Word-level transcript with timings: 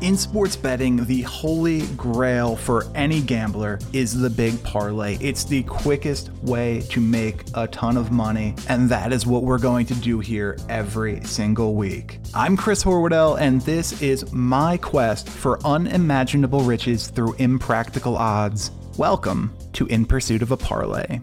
In 0.00 0.16
sports 0.16 0.56
betting, 0.56 1.04
the 1.04 1.20
holy 1.22 1.86
grail 1.88 2.56
for 2.56 2.86
any 2.94 3.20
gambler 3.20 3.78
is 3.92 4.18
the 4.18 4.30
big 4.30 4.62
parlay. 4.62 5.18
It's 5.20 5.44
the 5.44 5.62
quickest 5.64 6.32
way 6.42 6.80
to 6.88 7.02
make 7.02 7.44
a 7.52 7.66
ton 7.66 7.98
of 7.98 8.10
money, 8.10 8.54
and 8.70 8.88
that 8.88 9.12
is 9.12 9.26
what 9.26 9.42
we're 9.42 9.58
going 9.58 9.84
to 9.84 9.94
do 9.94 10.18
here 10.18 10.56
every 10.70 11.22
single 11.24 11.74
week. 11.74 12.18
I'm 12.32 12.56
Chris 12.56 12.82
Horwedel, 12.82 13.38
and 13.38 13.60
this 13.60 14.00
is 14.00 14.32
my 14.32 14.78
quest 14.78 15.28
for 15.28 15.60
unimaginable 15.66 16.62
riches 16.62 17.08
through 17.08 17.34
impractical 17.34 18.16
odds. 18.16 18.70
Welcome 18.96 19.54
to 19.74 19.84
In 19.88 20.06
Pursuit 20.06 20.40
of 20.40 20.50
a 20.50 20.56
Parlay. 20.56 21.20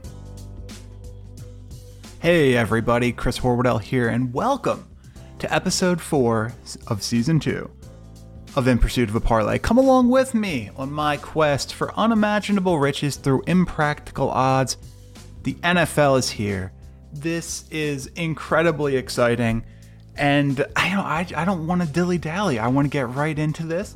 Hey 2.20 2.56
everybody, 2.56 3.12
Chris 3.12 3.40
Horwedel 3.40 3.82
here, 3.82 4.10
and 4.10 4.32
welcome 4.32 4.88
to 5.40 5.52
episode 5.52 6.00
4 6.00 6.54
of 6.86 7.02
season 7.02 7.40
2 7.40 7.72
of 8.58 8.68
In 8.68 8.80
Pursuit 8.80 9.08
of 9.08 9.14
a 9.14 9.22
Parlay. 9.22 9.60
Come 9.60 9.78
along 9.78 10.10
with 10.10 10.34
me 10.34 10.72
on 10.76 10.92
my 10.92 11.16
quest 11.16 11.76
for 11.76 11.94
unimaginable 11.94 12.80
riches 12.80 13.16
through 13.16 13.44
impractical 13.46 14.32
odds. 14.32 14.78
The 15.44 15.54
NFL 15.54 16.18
is 16.18 16.32
here. 16.32 16.72
This 17.14 17.66
is 17.70 18.08
incredibly 18.16 18.96
exciting, 18.96 19.64
and 20.16 20.66
I 20.76 20.90
don't, 20.90 21.06
I, 21.06 21.28
I 21.42 21.46
don't 21.46 21.68
want 21.68 21.84
to 21.84 21.88
dilly 21.88 22.18
dally. 22.18 22.58
I 22.58 22.68
want 22.70 22.86
to 22.86 22.90
get 22.90 23.08
right 23.10 23.38
into 23.38 23.64
this. 23.64 23.96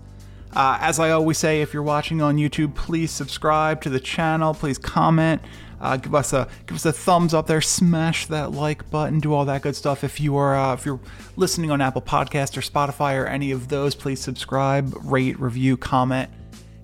Uh, 0.56 0.78
as 0.80 1.00
I 1.00 1.10
always 1.10 1.40
say, 1.40 1.64
if 1.64 1.74
you're 1.74 1.82
watching 1.82 2.22
on 2.22 2.38
YouTube, 2.38 2.76
please 2.76 3.10
subscribe 3.10 3.82
to 3.82 3.90
the 3.90 4.00
channel. 4.00 4.54
Please 4.54 4.78
comment. 4.78 5.42
Uh, 5.82 5.98
give 5.98 6.14
us 6.14 6.32
a 6.32 6.48
give 6.68 6.76
us 6.76 6.86
a 6.86 6.94
thumbs 6.94 7.34
up 7.34 7.48
there. 7.48 7.60
Smash 7.60 8.28
that 8.28 8.52
like 8.52 8.90
button. 8.92 9.20
Do 9.20 9.34
all 9.34 9.46
that 9.46 9.64
good 9.64 9.76
stuff. 9.76 10.04
If 10.04 10.22
you 10.22 10.38
are 10.38 10.56
uh, 10.56 10.74
if 10.74 10.86
you're 10.86 11.00
listening 11.36 11.72
on 11.72 11.82
Apple 11.82 12.04
Podcast 12.04 12.56
or 12.56 12.62
Spotify 12.62 13.20
or 13.20 13.26
any 13.26 13.50
of 13.52 13.68
those, 13.68 13.96
please 13.96 14.20
subscribe, 14.22 14.96
rate, 15.04 15.40
review, 15.40 15.78
comment. 15.78 16.30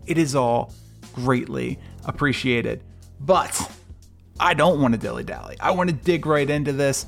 It 0.07 0.17
is 0.17 0.35
all 0.35 0.73
greatly 1.13 1.79
appreciated. 2.05 2.83
But 3.19 3.71
I 4.39 4.55
don't 4.55 4.81
want 4.81 4.93
to 4.95 4.99
dilly 4.99 5.23
dally. 5.23 5.57
I 5.59 5.71
want 5.71 5.91
to 5.91 5.95
dig 5.95 6.25
right 6.25 6.49
into 6.49 6.73
this 6.73 7.05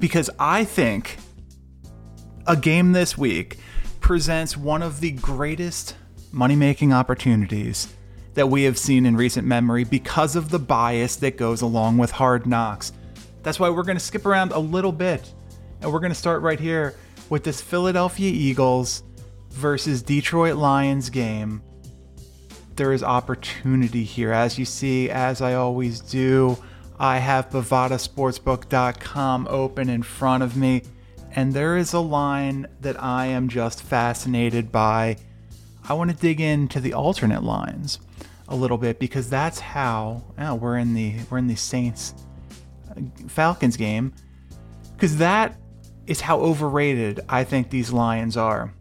because 0.00 0.30
I 0.38 0.64
think 0.64 1.18
a 2.46 2.56
game 2.56 2.92
this 2.92 3.18
week 3.18 3.58
presents 4.00 4.56
one 4.56 4.82
of 4.82 5.00
the 5.00 5.12
greatest 5.12 5.94
money 6.32 6.56
making 6.56 6.92
opportunities 6.92 7.92
that 8.34 8.48
we 8.48 8.64
have 8.64 8.78
seen 8.78 9.06
in 9.06 9.16
recent 9.16 9.46
memory 9.46 9.84
because 9.84 10.36
of 10.36 10.50
the 10.50 10.58
bias 10.58 11.16
that 11.16 11.36
goes 11.36 11.62
along 11.62 11.98
with 11.98 12.10
hard 12.10 12.46
knocks. 12.46 12.92
That's 13.42 13.60
why 13.60 13.70
we're 13.70 13.82
going 13.82 13.98
to 13.98 14.04
skip 14.04 14.24
around 14.24 14.52
a 14.52 14.58
little 14.58 14.92
bit 14.92 15.32
and 15.82 15.92
we're 15.92 16.00
going 16.00 16.12
to 16.12 16.18
start 16.18 16.42
right 16.42 16.60
here 16.60 16.94
with 17.28 17.42
this 17.44 17.60
Philadelphia 17.60 18.30
Eagles 18.30 19.02
versus 19.50 20.00
Detroit 20.02 20.56
Lions 20.56 21.10
game. 21.10 21.60
There 22.76 22.92
is 22.92 23.02
opportunity 23.02 24.04
here. 24.04 24.32
As 24.32 24.58
you 24.58 24.64
see, 24.64 25.10
as 25.10 25.42
I 25.42 25.54
always 25.54 26.00
do, 26.00 26.56
I 26.98 27.18
have 27.18 27.50
BovadaSportsbook.com 27.50 29.48
open 29.50 29.88
in 29.90 30.04
front 30.04 30.42
of 30.44 30.56
me, 30.56 30.82
and 31.32 31.52
there 31.52 31.76
is 31.76 31.92
a 31.92 32.00
line 32.00 32.68
that 32.80 33.02
I 33.02 33.26
am 33.26 33.48
just 33.48 33.82
fascinated 33.82 34.70
by. 34.70 35.16
I 35.88 35.94
want 35.94 36.10
to 36.10 36.16
dig 36.16 36.40
into 36.40 36.78
the 36.80 36.94
alternate 36.94 37.42
lines 37.42 37.98
a 38.48 38.56
little 38.56 38.78
bit 38.78 38.98
because 38.98 39.30
that's 39.30 39.58
how 39.58 40.22
oh, 40.38 40.54
we're 40.54 40.78
in 40.78 40.94
the 40.94 41.16
we're 41.30 41.38
in 41.38 41.46
the 41.46 41.56
Saints 41.56 42.14
uh, 42.90 43.00
Falcons 43.28 43.76
game 43.76 44.12
because 44.94 45.18
that 45.18 45.56
is 46.06 46.20
how 46.20 46.40
overrated 46.40 47.20
I 47.28 47.44
think 47.44 47.70
these 47.70 47.92
Lions 47.92 48.36
are. 48.36 48.72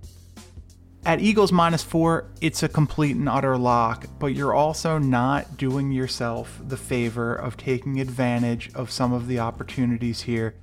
At 1.03 1.19
Eagles 1.19 1.51
minus 1.51 1.81
four, 1.81 2.29
it's 2.41 2.61
a 2.61 2.69
complete 2.69 3.15
and 3.15 3.27
utter 3.27 3.57
lock, 3.57 4.05
but 4.19 4.35
you're 4.35 4.53
also 4.53 4.99
not 4.99 5.57
doing 5.57 5.91
yourself 5.91 6.61
the 6.67 6.77
favor 6.77 7.33
of 7.33 7.57
taking 7.57 7.99
advantage 7.99 8.69
of 8.75 8.91
some 8.91 9.11
of 9.11 9.27
the 9.27 9.39
opportunities 9.39 10.21
here. 10.21 10.53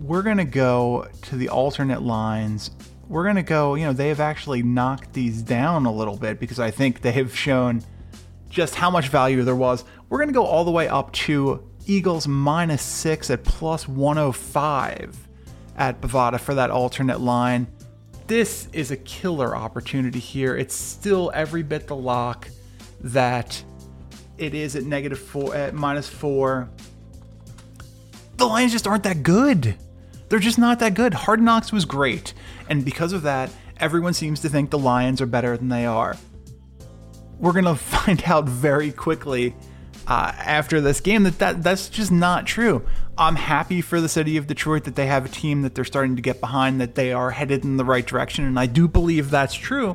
We're 0.00 0.22
going 0.22 0.36
to 0.36 0.44
go 0.44 1.08
to 1.22 1.36
the 1.36 1.48
alternate 1.48 2.02
lines 2.02 2.70
we're 3.08 3.24
going 3.24 3.36
to 3.36 3.42
go, 3.42 3.74
you 3.74 3.84
know, 3.84 3.92
they 3.92 4.08
have 4.08 4.20
actually 4.20 4.62
knocked 4.62 5.14
these 5.14 5.42
down 5.42 5.86
a 5.86 5.92
little 5.92 6.16
bit 6.16 6.38
because 6.38 6.60
I 6.60 6.70
think 6.70 7.00
they 7.00 7.12
have 7.12 7.34
shown 7.34 7.82
just 8.50 8.74
how 8.74 8.90
much 8.90 9.08
value 9.08 9.42
there 9.42 9.56
was. 9.56 9.84
We're 10.08 10.18
going 10.18 10.28
to 10.28 10.34
go 10.34 10.44
all 10.44 10.64
the 10.64 10.70
way 10.70 10.88
up 10.88 11.12
to 11.12 11.66
Eagles 11.86 12.28
minus 12.28 12.82
six 12.82 13.30
at 13.30 13.44
plus 13.44 13.88
105 13.88 15.28
at 15.76 16.00
Bovada 16.00 16.38
for 16.38 16.54
that 16.54 16.70
alternate 16.70 17.20
line. 17.20 17.66
This 18.26 18.68
is 18.74 18.90
a 18.90 18.96
killer 18.96 19.56
opportunity 19.56 20.18
here. 20.18 20.54
It's 20.56 20.74
still 20.74 21.30
every 21.34 21.62
bit 21.62 21.86
the 21.86 21.96
lock 21.96 22.48
that 23.00 23.62
it 24.36 24.54
is 24.54 24.76
at 24.76 24.84
negative 24.84 25.18
four, 25.18 25.54
at 25.54 25.74
minus 25.74 26.08
four. 26.08 26.68
The 28.36 28.46
Lions 28.46 28.72
just 28.72 28.86
aren't 28.86 29.04
that 29.04 29.22
good. 29.22 29.76
They're 30.28 30.38
just 30.38 30.58
not 30.58 30.78
that 30.80 30.94
good. 30.94 31.14
Hard 31.14 31.40
Knocks 31.40 31.72
was 31.72 31.84
great. 31.84 32.34
And 32.68 32.84
because 32.84 33.12
of 33.12 33.22
that, 33.22 33.50
everyone 33.78 34.14
seems 34.14 34.40
to 34.40 34.48
think 34.48 34.70
the 34.70 34.78
Lions 34.78 35.20
are 35.20 35.26
better 35.26 35.56
than 35.56 35.68
they 35.68 35.86
are. 35.86 36.16
We're 37.38 37.52
going 37.52 37.64
to 37.64 37.76
find 37.76 38.22
out 38.26 38.48
very 38.48 38.92
quickly 38.92 39.54
uh, 40.06 40.32
after 40.38 40.80
this 40.80 41.00
game 41.00 41.22
that, 41.24 41.38
that 41.38 41.62
that's 41.62 41.88
just 41.88 42.10
not 42.10 42.46
true. 42.46 42.84
I'm 43.16 43.36
happy 43.36 43.80
for 43.80 44.00
the 44.00 44.08
city 44.08 44.36
of 44.36 44.46
Detroit 44.46 44.84
that 44.84 44.94
they 44.94 45.06
have 45.06 45.26
a 45.26 45.28
team 45.28 45.62
that 45.62 45.74
they're 45.74 45.84
starting 45.84 46.16
to 46.16 46.22
get 46.22 46.40
behind, 46.40 46.80
that 46.80 46.94
they 46.94 47.12
are 47.12 47.30
headed 47.30 47.64
in 47.64 47.76
the 47.76 47.84
right 47.84 48.06
direction, 48.06 48.44
and 48.44 48.58
I 48.58 48.66
do 48.66 48.88
believe 48.88 49.30
that's 49.30 49.54
true. 49.54 49.94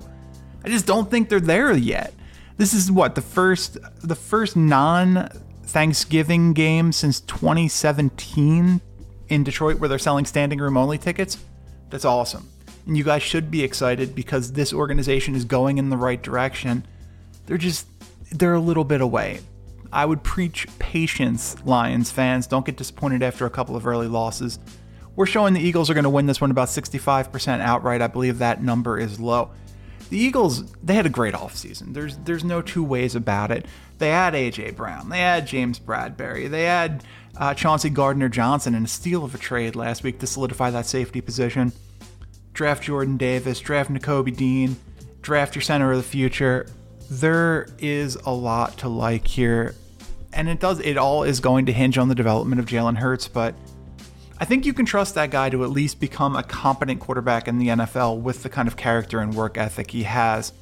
I 0.63 0.69
just 0.69 0.85
don't 0.85 1.09
think 1.09 1.29
they're 1.29 1.39
there 1.39 1.73
yet. 1.73 2.13
This 2.57 2.73
is 2.73 2.91
what 2.91 3.15
the 3.15 3.21
first 3.21 3.77
the 4.01 4.15
first 4.15 4.55
non 4.55 5.29
Thanksgiving 5.63 6.53
game 6.53 6.91
since 6.91 7.19
2017 7.21 8.81
in 9.29 9.43
Detroit 9.43 9.79
where 9.79 9.89
they're 9.89 9.99
selling 9.99 10.25
standing 10.25 10.59
room 10.59 10.77
only 10.77 10.97
tickets. 10.97 11.37
That's 11.89 12.05
awesome. 12.05 12.49
And 12.85 12.97
you 12.97 13.03
guys 13.03 13.23
should 13.23 13.49
be 13.49 13.63
excited 13.63 14.15
because 14.15 14.53
this 14.53 14.73
organization 14.73 15.35
is 15.35 15.45
going 15.45 15.77
in 15.77 15.89
the 15.89 15.97
right 15.97 16.21
direction. 16.21 16.85
They're 17.45 17.57
just, 17.57 17.87
they're 18.31 18.53
a 18.53 18.59
little 18.59 18.83
bit 18.83 19.01
away. 19.01 19.39
I 19.91 20.05
would 20.05 20.23
preach 20.23 20.67
patience, 20.79 21.55
Lions 21.65 22.11
fans. 22.11 22.47
Don't 22.47 22.65
get 22.65 22.77
disappointed 22.77 23.21
after 23.21 23.45
a 23.45 23.49
couple 23.49 23.75
of 23.75 23.85
early 23.85 24.07
losses. 24.07 24.59
We're 25.15 25.27
showing 25.27 25.53
the 25.53 25.61
Eagles 25.61 25.89
are 25.89 25.93
going 25.93 26.03
to 26.05 26.09
win 26.09 26.25
this 26.25 26.41
one 26.41 26.49
about 26.49 26.69
65% 26.69 27.61
outright. 27.61 28.01
I 28.01 28.07
believe 28.07 28.39
that 28.39 28.63
number 28.63 28.97
is 28.97 29.19
low. 29.19 29.51
The 30.09 30.17
Eagles, 30.17 30.71
they 30.83 30.95
had 30.95 31.05
a 31.05 31.09
great 31.09 31.33
offseason. 31.33 31.93
There's 31.93 32.17
there's 32.17 32.43
no 32.43 32.61
two 32.61 32.83
ways 32.83 33.15
about 33.15 33.51
it. 33.51 33.65
They 33.99 34.09
had 34.09 34.33
AJ 34.33 34.75
Brown, 34.75 35.09
they 35.09 35.19
had 35.19 35.47
James 35.47 35.79
Bradberry, 35.79 36.49
they 36.49 36.63
had 36.63 37.03
uh, 37.37 37.53
Chauncey 37.53 37.89
Gardner 37.89 38.29
Johnson 38.29 38.75
in 38.75 38.85
a 38.85 38.87
steal 38.87 39.23
of 39.23 39.33
a 39.33 39.37
trade 39.37 39.75
last 39.75 40.03
week 40.03 40.19
to 40.19 40.27
solidify 40.27 40.69
that 40.71 40.85
safety 40.85 41.21
position 41.21 41.71
draft 42.53 42.83
Jordan 42.83 43.17
Davis, 43.17 43.59
draft 43.59 43.91
Nakobe 43.91 44.35
Dean, 44.35 44.77
draft 45.21 45.55
your 45.55 45.61
center 45.61 45.91
of 45.91 45.97
the 45.97 46.03
future. 46.03 46.67
There 47.09 47.67
is 47.79 48.15
a 48.15 48.31
lot 48.31 48.77
to 48.79 48.89
like 48.89 49.27
here. 49.27 49.75
And 50.31 50.49
it 50.49 50.59
does 50.59 50.79
it 50.79 50.97
all 50.97 51.23
is 51.23 51.39
going 51.39 51.65
to 51.67 51.73
hinge 51.73 51.97
on 51.97 52.09
the 52.09 52.15
development 52.15 52.59
of 52.59 52.65
Jalen 52.65 52.97
Hurts, 52.97 53.27
but 53.27 53.53
I 54.39 54.45
think 54.45 54.65
you 54.65 54.73
can 54.73 54.85
trust 54.85 55.15
that 55.15 55.29
guy 55.29 55.49
to 55.51 55.63
at 55.63 55.69
least 55.69 55.99
become 55.99 56.35
a 56.35 56.43
competent 56.43 56.99
quarterback 56.99 57.47
in 57.47 57.59
the 57.59 57.67
NFL 57.67 58.21
with 58.21 58.43
the 58.43 58.49
kind 58.49 58.67
of 58.67 58.75
character 58.75 59.19
and 59.19 59.33
work 59.33 59.57
ethic 59.57 59.91
he 59.91 60.03
has. 60.03 60.53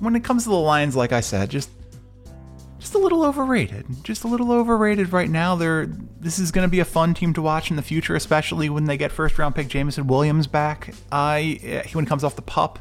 When 0.00 0.16
it 0.16 0.24
comes 0.24 0.44
to 0.44 0.50
the 0.50 0.56
Lions, 0.56 0.96
like 0.96 1.12
I 1.12 1.20
said, 1.20 1.50
just 1.50 1.70
just 2.78 2.94
a 2.94 2.98
little 2.98 3.24
overrated. 3.24 3.86
Just 4.02 4.24
a 4.24 4.28
little 4.28 4.52
overrated 4.52 5.12
right 5.12 5.28
now. 5.28 5.56
They're 5.56 5.86
this 5.86 6.38
is 6.38 6.52
going 6.52 6.66
to 6.66 6.70
be 6.70 6.80
a 6.80 6.84
fun 6.84 7.14
team 7.14 7.32
to 7.34 7.42
watch 7.42 7.70
in 7.70 7.76
the 7.76 7.82
future, 7.82 8.14
especially 8.14 8.68
when 8.68 8.84
they 8.84 8.96
get 8.96 9.10
first 9.10 9.38
round 9.38 9.54
pick 9.54 9.68
Jameson 9.68 10.06
Williams 10.06 10.46
back. 10.46 10.94
I 11.10 11.60
uh, 11.64 11.88
when 11.92 12.04
he 12.04 12.08
comes 12.08 12.24
off 12.24 12.36
the 12.36 12.42
pup, 12.42 12.78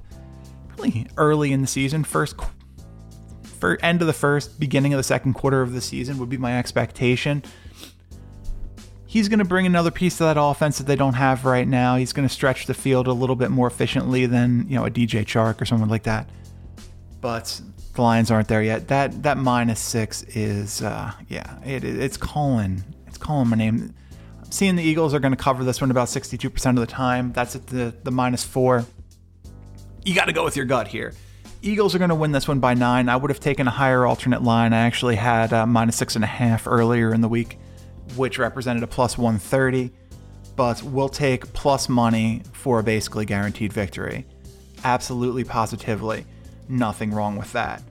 really 0.78 1.08
early 1.18 1.52
in 1.52 1.62
the 1.62 1.68
season, 1.68 2.04
first 2.04 2.36
for 3.60 3.78
end 3.82 4.02
of 4.02 4.08
the 4.08 4.14
first, 4.14 4.60
beginning 4.60 4.94
of 4.94 4.98
the 4.98 5.04
second 5.04 5.34
quarter 5.34 5.62
of 5.62 5.74
the 5.74 5.82
season 5.82 6.20
would 6.20 6.30
be 6.30 6.38
my 6.38 6.58
expectation. 6.60 7.44
He's 9.08 9.30
going 9.30 9.40
to 9.40 9.46
bring 9.46 9.66
another 9.66 9.90
piece 9.90 10.18
to 10.18 10.26
that 10.26 10.38
offense 10.38 10.78
that 10.78 10.86
they 10.86 10.98
don't 10.98 11.14
have 11.14 11.46
right 11.46 11.68
now. 11.68 11.96
He's 11.96 12.14
going 12.14 12.28
to 12.28 12.34
stretch 12.34 12.68
the 12.68 12.74
field 12.74 13.08
a 13.08 13.14
little 13.14 13.38
bit 13.38 13.50
more 13.50 13.66
efficiently 13.66 14.26
than 14.26 14.68
you 14.70 14.76
know 14.76 14.86
a 14.86 14.92
DJ 14.92 15.26
Chark 15.26 15.60
or 15.62 15.66
someone 15.66 15.90
like 15.90 16.04
that. 16.04 16.30
But 17.20 17.60
the 17.98 18.02
Lions 18.04 18.32
aren't 18.32 18.48
there 18.48 18.64
yet. 18.64 18.88
That 18.88 19.24
that 19.24 19.38
minus 19.38 19.82
six 19.82 20.24
is 20.24 20.82
uh, 20.82 21.12
yeah, 21.28 21.62
it, 21.66 21.84
it's 21.84 22.16
calling 22.16 22.84
it's 23.08 23.18
calling 23.18 23.50
my 23.50 23.58
name. 23.58 23.94
I'm 24.40 24.52
seeing 24.52 24.78
the 24.78 24.84
Eagles 24.84 25.14
are 25.14 25.20
going 25.20 25.34
to 25.34 25.38
cover 25.38 25.66
this 25.66 25.82
one 25.82 25.92
about 25.92 26.08
62% 26.08 26.70
of 26.70 26.76
the 26.78 26.88
time. 26.88 27.34
That's 27.34 27.56
at 27.58 27.68
the 27.68 27.94
the 28.04 28.12
minus 28.12 28.46
four. 28.46 28.86
You 30.06 30.16
got 30.16 30.26
to 30.26 30.34
go 30.34 30.46
with 30.46 30.56
your 30.56 30.66
gut 30.66 30.88
here. 30.88 31.14
Eagles 31.62 31.94
are 31.96 31.98
going 31.98 32.10
to 32.10 32.16
win 32.16 32.32
this 32.32 32.48
one 32.48 32.60
by 32.60 32.74
nine. 32.76 33.10
I 33.10 33.18
would 33.18 33.30
have 33.30 33.42
taken 33.42 33.68
a 33.68 33.72
higher 33.72 34.06
alternate 34.06 34.44
line. 34.44 34.72
I 34.72 34.86
actually 34.86 35.16
had 35.16 35.52
uh, 35.52 35.66
minus 35.66 35.98
six 35.98 36.16
and 36.16 36.24
a 36.24 36.28
half 36.28 36.68
earlier 36.68 37.14
in 37.14 37.20
the 37.22 37.28
week, 37.28 37.58
which 38.16 38.38
represented 38.38 38.84
a 38.84 38.88
plus 38.88 39.18
130. 39.18 39.92
But 40.56 40.82
we'll 40.84 41.10
take 41.10 41.52
plus 41.54 41.90
money 41.90 42.44
for 42.54 42.80
a 42.80 42.84
basically 42.84 43.26
guaranteed 43.26 43.74
victory. 43.74 44.26
Absolutely, 44.84 45.44
positively, 45.44 46.26
nothing 46.70 47.12
wrong 47.12 47.38
with 47.38 47.52
that. 47.54 47.84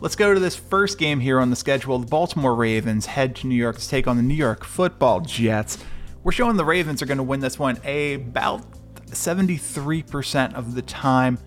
Let's 0.00 0.16
go 0.16 0.32
to 0.32 0.40
this 0.40 0.56
first 0.56 0.98
game 0.98 1.20
here 1.20 1.40
on 1.40 1.50
the 1.50 1.56
schedule. 1.56 1.98
The 1.98 2.06
Baltimore 2.06 2.54
Ravens 2.54 3.04
head 3.06 3.36
to 3.36 3.46
New 3.46 3.54
York 3.54 3.78
to 3.78 3.88
take 3.88 4.06
on 4.06 4.16
the 4.16 4.22
New 4.22 4.34
York 4.34 4.64
Football 4.64 5.20
Jets. 5.20 5.78
We're 6.22 6.32
showing 6.32 6.56
the 6.56 6.64
Ravens 6.64 7.02
are 7.02 7.06
going 7.06 7.18
to 7.18 7.24
win 7.24 7.40
this 7.40 7.58
one 7.58 7.76
about 7.84 8.64
73% 9.06 10.54
of 10.54 10.74
the 10.74 10.82
time. 10.82 11.38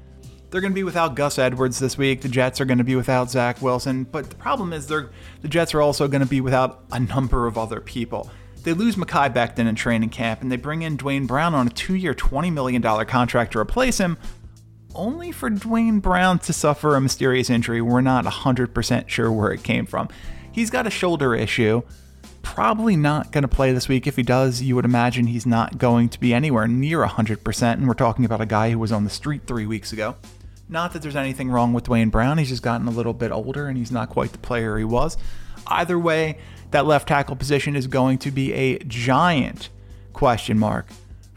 They're 0.49 0.61
going 0.61 0.71
to 0.71 0.75
be 0.75 0.83
without 0.83 1.15
Gus 1.15 1.39
Edwards 1.39 1.79
this 1.79 1.97
week. 1.97 2.21
The 2.21 2.29
Jets 2.29 2.61
are 2.61 2.65
going 2.65 2.77
to 2.77 2.83
be 2.83 2.95
without 2.95 3.31
Zach 3.31 3.59
Wilson. 3.59 4.03
But 4.03 4.29
the 4.29 4.35
problem 4.35 4.71
is, 4.71 4.85
they're, 4.85 5.09
the 5.41 5.47
Jets 5.47 5.73
are 5.73 5.81
also 5.81 6.07
going 6.07 6.21
to 6.21 6.27
be 6.27 6.41
without 6.41 6.83
a 6.91 6.99
number 6.99 7.47
of 7.47 7.57
other 7.57 7.81
people. 7.81 8.29
They 8.61 8.73
lose 8.73 8.95
Mekhi 8.95 9.33
Becton 9.33 9.67
in 9.67 9.73
training 9.73 10.09
camp, 10.09 10.41
and 10.41 10.51
they 10.51 10.57
bring 10.57 10.83
in 10.83 10.95
Duane 10.95 11.25
Brown 11.25 11.55
on 11.55 11.65
a 11.65 11.71
two 11.71 11.95
year, 11.95 12.13
$20 12.13 12.53
million 12.53 12.83
contract 12.83 13.53
to 13.53 13.59
replace 13.59 13.97
him, 13.97 14.17
only 14.95 15.31
for 15.31 15.49
Duane 15.49 15.99
Brown 15.99 16.39
to 16.39 16.53
suffer 16.53 16.95
a 16.95 17.01
mysterious 17.01 17.49
injury. 17.49 17.81
We're 17.81 18.01
not 18.01 18.25
100% 18.25 19.09
sure 19.09 19.31
where 19.31 19.51
it 19.51 19.63
came 19.63 19.85
from. 19.85 20.09
He's 20.51 20.69
got 20.69 20.87
a 20.87 20.89
shoulder 20.89 21.35
issue. 21.35 21.81
Probably 22.41 22.95
not 22.95 23.31
going 23.31 23.41
to 23.43 23.47
play 23.47 23.71
this 23.71 23.87
week. 23.87 24.05
If 24.05 24.15
he 24.15 24.23
does, 24.23 24.61
you 24.61 24.75
would 24.75 24.85
imagine 24.85 25.27
he's 25.27 25.45
not 25.45 25.77
going 25.77 26.09
to 26.09 26.19
be 26.19 26.33
anywhere 26.33 26.67
near 26.67 26.99
100%. 27.05 27.73
And 27.73 27.87
we're 27.87 27.93
talking 27.93 28.25
about 28.25 28.41
a 28.41 28.45
guy 28.45 28.71
who 28.71 28.79
was 28.79 28.91
on 28.91 29.03
the 29.03 29.09
street 29.09 29.43
three 29.47 29.65
weeks 29.65 29.93
ago. 29.93 30.15
Not 30.69 30.93
that 30.93 31.01
there's 31.01 31.15
anything 31.15 31.49
wrong 31.49 31.73
with 31.73 31.85
Duane 31.85 32.09
Brown. 32.09 32.37
He's 32.37 32.49
just 32.49 32.63
gotten 32.63 32.87
a 32.87 32.91
little 32.91 33.13
bit 33.13 33.31
older 33.31 33.67
and 33.67 33.77
he's 33.77 33.91
not 33.91 34.09
quite 34.09 34.31
the 34.31 34.37
player 34.37 34.77
he 34.77 34.83
was. 34.83 35.17
Either 35.67 35.97
way, 35.97 36.37
that 36.71 36.85
left 36.85 37.07
tackle 37.07 37.35
position 37.35 37.75
is 37.75 37.87
going 37.87 38.17
to 38.19 38.31
be 38.31 38.53
a 38.53 38.79
giant 38.79 39.69
question 40.13 40.57
mark 40.57 40.87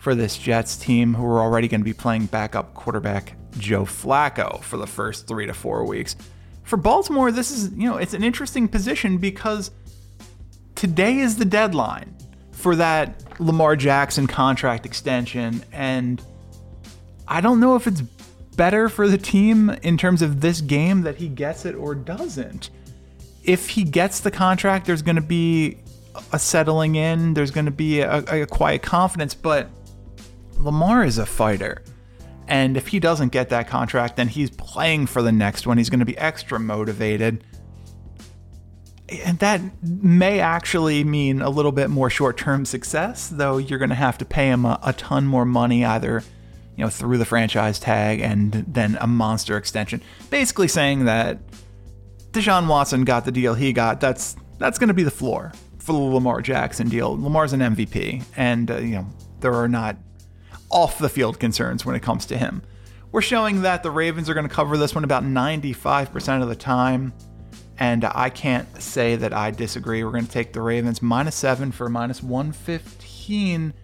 for 0.06 0.14
this 0.14 0.38
Jets 0.38 0.76
team, 0.76 1.14
who 1.14 1.24
are 1.24 1.40
already 1.40 1.66
going 1.66 1.80
to 1.80 1.84
be 1.84 1.92
playing 1.92 2.26
backup 2.26 2.74
quarterback 2.74 3.34
Joe 3.58 3.82
Flacco 3.82 4.62
for 4.62 4.76
the 4.76 4.86
first 4.86 5.26
three 5.26 5.46
to 5.46 5.52
four 5.52 5.84
weeks. 5.84 6.14
For 6.62 6.76
Baltimore, 6.76 7.32
this 7.32 7.50
is, 7.50 7.72
you 7.72 7.90
know, 7.90 7.96
it's 7.96 8.14
an 8.14 8.22
interesting 8.22 8.68
position 8.68 9.18
because 9.18 9.72
today 10.76 11.18
is 11.18 11.38
the 11.38 11.44
deadline 11.44 12.16
for 12.52 12.76
that 12.76 13.20
Lamar 13.40 13.74
Jackson 13.74 14.28
contract 14.28 14.86
extension. 14.86 15.64
And 15.72 16.22
I 17.26 17.40
don't 17.40 17.58
know 17.58 17.74
if 17.74 17.88
it's 17.88 18.02
better 18.54 18.88
for 18.88 19.08
the 19.08 19.18
team 19.18 19.70
in 19.82 19.98
terms 19.98 20.22
of 20.22 20.40
this 20.40 20.60
game 20.60 21.02
that 21.02 21.16
he 21.16 21.26
gets 21.26 21.64
it 21.64 21.74
or 21.74 21.96
doesn't. 21.96 22.70
If 23.42 23.70
he 23.70 23.82
gets 23.82 24.20
the 24.20 24.30
contract, 24.30 24.86
there's 24.86 25.02
going 25.02 25.16
to 25.16 25.20
be 25.20 25.78
a 26.32 26.38
settling 26.38 26.94
in, 26.94 27.34
there's 27.34 27.50
going 27.50 27.66
to 27.66 27.72
be 27.72 28.02
a, 28.02 28.18
a, 28.18 28.46
quiet 28.46 28.82
confidence, 28.82 29.34
but 29.34 29.68
Lamar 30.58 31.04
is 31.04 31.18
a 31.18 31.26
fighter. 31.26 31.82
And 32.48 32.76
if 32.76 32.88
he 32.88 33.00
doesn't 33.00 33.30
get 33.30 33.48
that 33.48 33.68
contract, 33.68 34.16
then 34.16 34.28
he's 34.28 34.50
playing 34.50 35.06
for 35.06 35.20
the 35.20 35.32
next 35.32 35.66
one. 35.66 35.78
He's 35.78 35.90
going 35.90 36.00
to 36.00 36.06
be 36.06 36.16
extra 36.16 36.60
motivated. 36.60 37.44
And 39.24 39.38
that 39.40 39.60
may 39.82 40.40
actually 40.40 41.04
mean 41.04 41.40
a 41.40 41.50
little 41.50 41.72
bit 41.72 41.90
more 41.90 42.10
short 42.10 42.36
term 42.36 42.64
success, 42.64 43.28
though 43.28 43.58
you're 43.58 43.78
going 43.78 43.90
to 43.90 43.94
have 43.96 44.18
to 44.18 44.24
pay 44.24 44.48
him 44.48 44.64
a, 44.64 44.78
a 44.82 44.92
ton 44.92 45.26
more 45.26 45.44
money, 45.44 45.84
either 45.84 46.22
you 46.76 46.84
know, 46.84 46.90
through 46.90 47.18
the 47.18 47.24
franchise 47.24 47.78
tag 47.78 48.20
and 48.20 48.52
then 48.52 48.98
a 49.00 49.06
monster 49.06 49.56
extension. 49.56 50.02
Basically 50.30 50.68
saying 50.68 51.06
that 51.06 51.38
Deshaun 52.32 52.68
Watson 52.68 53.04
got 53.04 53.24
the 53.24 53.32
deal 53.32 53.54
he 53.54 53.72
got. 53.72 54.00
That's 54.00 54.36
that's 54.58 54.78
going 54.78 54.88
to 54.88 54.94
be 54.94 55.02
the 55.02 55.10
floor 55.10 55.52
for 55.78 55.92
the 55.92 55.98
Lamar 55.98 56.42
Jackson 56.42 56.88
deal. 56.88 57.16
Lamar's 57.18 57.52
an 57.52 57.60
MVP, 57.60 58.22
and 58.36 58.70
uh, 58.70 58.76
you 58.78 58.96
know 58.96 59.06
there 59.40 59.54
are 59.54 59.68
not 59.68 59.96
off 60.70 60.98
the 60.98 61.08
field 61.08 61.38
concerns 61.38 61.84
when 61.84 61.94
it 61.94 62.02
comes 62.02 62.26
to 62.26 62.36
him. 62.36 62.62
We're 63.12 63.22
showing 63.22 63.62
that 63.62 63.82
the 63.82 63.90
Ravens 63.90 64.28
are 64.28 64.34
going 64.34 64.48
to 64.48 64.54
cover 64.54 64.76
this 64.76 64.94
one 64.94 65.04
about 65.04 65.22
95% 65.22 66.42
of 66.42 66.48
the 66.48 66.56
time. 66.56 67.12
And 67.78 68.04
I 68.04 68.30
can't 68.30 68.82
say 68.82 69.16
that 69.16 69.32
I 69.32 69.50
disagree. 69.50 70.02
We're 70.02 70.10
going 70.10 70.26
to 70.26 70.30
take 70.30 70.52
the 70.52 70.62
Ravens 70.62 71.02
minus 71.02 71.34
seven 71.34 71.72
for 71.72 71.88
minus 71.88 72.22
115 72.22 73.74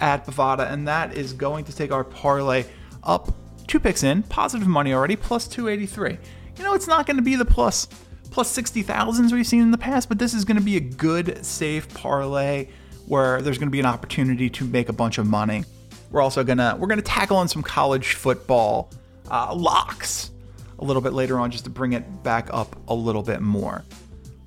at 0.00 0.26
Bovada, 0.26 0.70
and 0.70 0.86
that 0.86 1.16
is 1.16 1.32
going 1.32 1.64
to 1.64 1.74
take 1.74 1.90
our 1.90 2.04
parlay 2.04 2.64
up 3.02 3.34
two 3.66 3.80
picks 3.80 4.02
in, 4.02 4.22
positive 4.24 4.68
money 4.68 4.92
already, 4.92 5.16
plus 5.16 5.48
283. 5.48 6.18
You 6.56 6.64
know, 6.64 6.74
it's 6.74 6.86
not 6.86 7.06
going 7.06 7.16
to 7.16 7.22
be 7.22 7.36
the 7.36 7.44
plus 7.44 7.88
plus 8.30 8.54
60,000s 8.56 9.32
we've 9.32 9.46
seen 9.46 9.62
in 9.62 9.70
the 9.70 9.78
past, 9.78 10.08
but 10.08 10.18
this 10.18 10.34
is 10.34 10.44
going 10.44 10.58
to 10.58 10.62
be 10.62 10.76
a 10.76 10.80
good, 10.80 11.44
safe 11.44 11.92
parlay 11.94 12.68
where 13.06 13.40
there's 13.40 13.58
going 13.58 13.68
to 13.68 13.72
be 13.72 13.80
an 13.80 13.86
opportunity 13.86 14.50
to 14.50 14.64
make 14.64 14.88
a 14.88 14.92
bunch 14.92 15.18
of 15.18 15.26
money. 15.26 15.64
We're 16.10 16.22
also 16.22 16.44
gonna 16.44 16.76
we're 16.78 16.88
gonna 16.88 17.02
tackle 17.02 17.36
on 17.36 17.48
some 17.48 17.62
college 17.62 18.14
football 18.14 18.90
uh, 19.30 19.54
locks 19.54 20.30
a 20.78 20.84
little 20.84 21.02
bit 21.02 21.12
later 21.12 21.38
on, 21.38 21.50
just 21.50 21.64
to 21.64 21.70
bring 21.70 21.92
it 21.92 22.22
back 22.22 22.48
up 22.52 22.76
a 22.88 22.94
little 22.94 23.22
bit 23.22 23.40
more. 23.40 23.84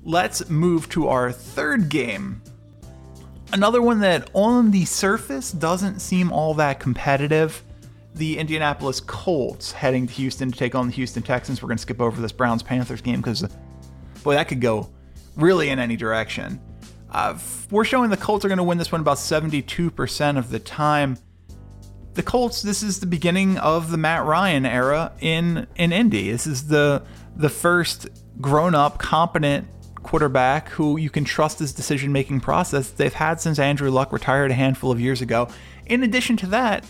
Let's 0.04 0.48
move 0.48 0.88
to 0.90 1.08
our 1.08 1.30
third 1.30 1.88
game 1.88 2.42
Another 3.52 3.82
one 3.82 4.00
that 4.00 4.30
on 4.32 4.70
the 4.70 4.86
surface 4.86 5.52
doesn't 5.52 6.00
seem 6.00 6.32
all 6.32 6.54
that 6.54 6.80
competitive. 6.80 7.62
The 8.14 8.38
Indianapolis 8.38 8.98
Colts 9.00 9.72
heading 9.72 10.06
to 10.06 10.12
Houston 10.14 10.50
to 10.50 10.58
take 10.58 10.74
on 10.74 10.86
the 10.86 10.92
Houston 10.94 11.22
Texans. 11.22 11.60
We're 11.60 11.68
going 11.68 11.76
to 11.76 11.82
skip 11.82 12.00
over 12.00 12.20
this 12.20 12.32
Browns 12.32 12.62
Panthers 12.62 13.02
game 13.02 13.20
because, 13.20 13.46
boy, 14.22 14.34
that 14.34 14.48
could 14.48 14.62
go 14.62 14.88
really 15.36 15.68
in 15.68 15.78
any 15.78 15.96
direction. 15.96 16.62
Uh, 17.10 17.38
we're 17.70 17.84
showing 17.84 18.08
the 18.08 18.16
Colts 18.16 18.42
are 18.46 18.48
going 18.48 18.56
to 18.56 18.64
win 18.64 18.78
this 18.78 18.90
one 18.90 19.02
about 19.02 19.18
72% 19.18 20.38
of 20.38 20.48
the 20.48 20.58
time. 20.58 21.18
The 22.14 22.22
Colts, 22.22 22.60
this 22.60 22.82
is 22.82 23.00
the 23.00 23.06
beginning 23.06 23.56
of 23.58 23.90
the 23.90 23.96
Matt 23.96 24.24
Ryan 24.24 24.66
era 24.66 25.12
in 25.20 25.66
in 25.76 25.92
Indy. 25.92 26.30
This 26.30 26.46
is 26.46 26.66
the 26.66 27.02
the 27.36 27.48
first 27.48 28.08
grown-up, 28.40 28.98
competent 28.98 29.66
quarterback 30.02 30.68
who 30.68 30.98
you 30.98 31.08
can 31.08 31.24
trust 31.24 31.58
his 31.58 31.72
decision 31.72 32.12
making 32.12 32.40
process 32.40 32.90
they've 32.90 33.14
had 33.14 33.40
since 33.40 33.58
Andrew 33.58 33.90
Luck 33.90 34.12
retired 34.12 34.50
a 34.50 34.54
handful 34.54 34.90
of 34.90 35.00
years 35.00 35.22
ago. 35.22 35.48
In 35.86 36.02
addition 36.02 36.36
to 36.38 36.46
that, 36.48 36.84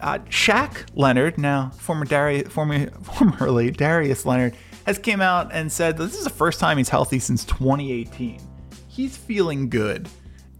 uh, 0.00 0.18
Shaq 0.28 0.86
Leonard, 0.94 1.38
now 1.38 1.70
former 1.70 2.04
Darius, 2.04 2.48
former, 2.48 2.90
formerly 3.02 3.70
Darius 3.70 4.26
Leonard, 4.26 4.56
has 4.84 4.98
came 4.98 5.20
out 5.20 5.50
and 5.52 5.70
said 5.70 5.96
this 5.96 6.14
is 6.14 6.24
the 6.24 6.30
first 6.30 6.60
time 6.60 6.78
he's 6.78 6.88
healthy 6.88 7.18
since 7.18 7.44
2018. 7.44 8.40
He's 8.88 9.16
feeling 9.16 9.68
good. 9.70 10.08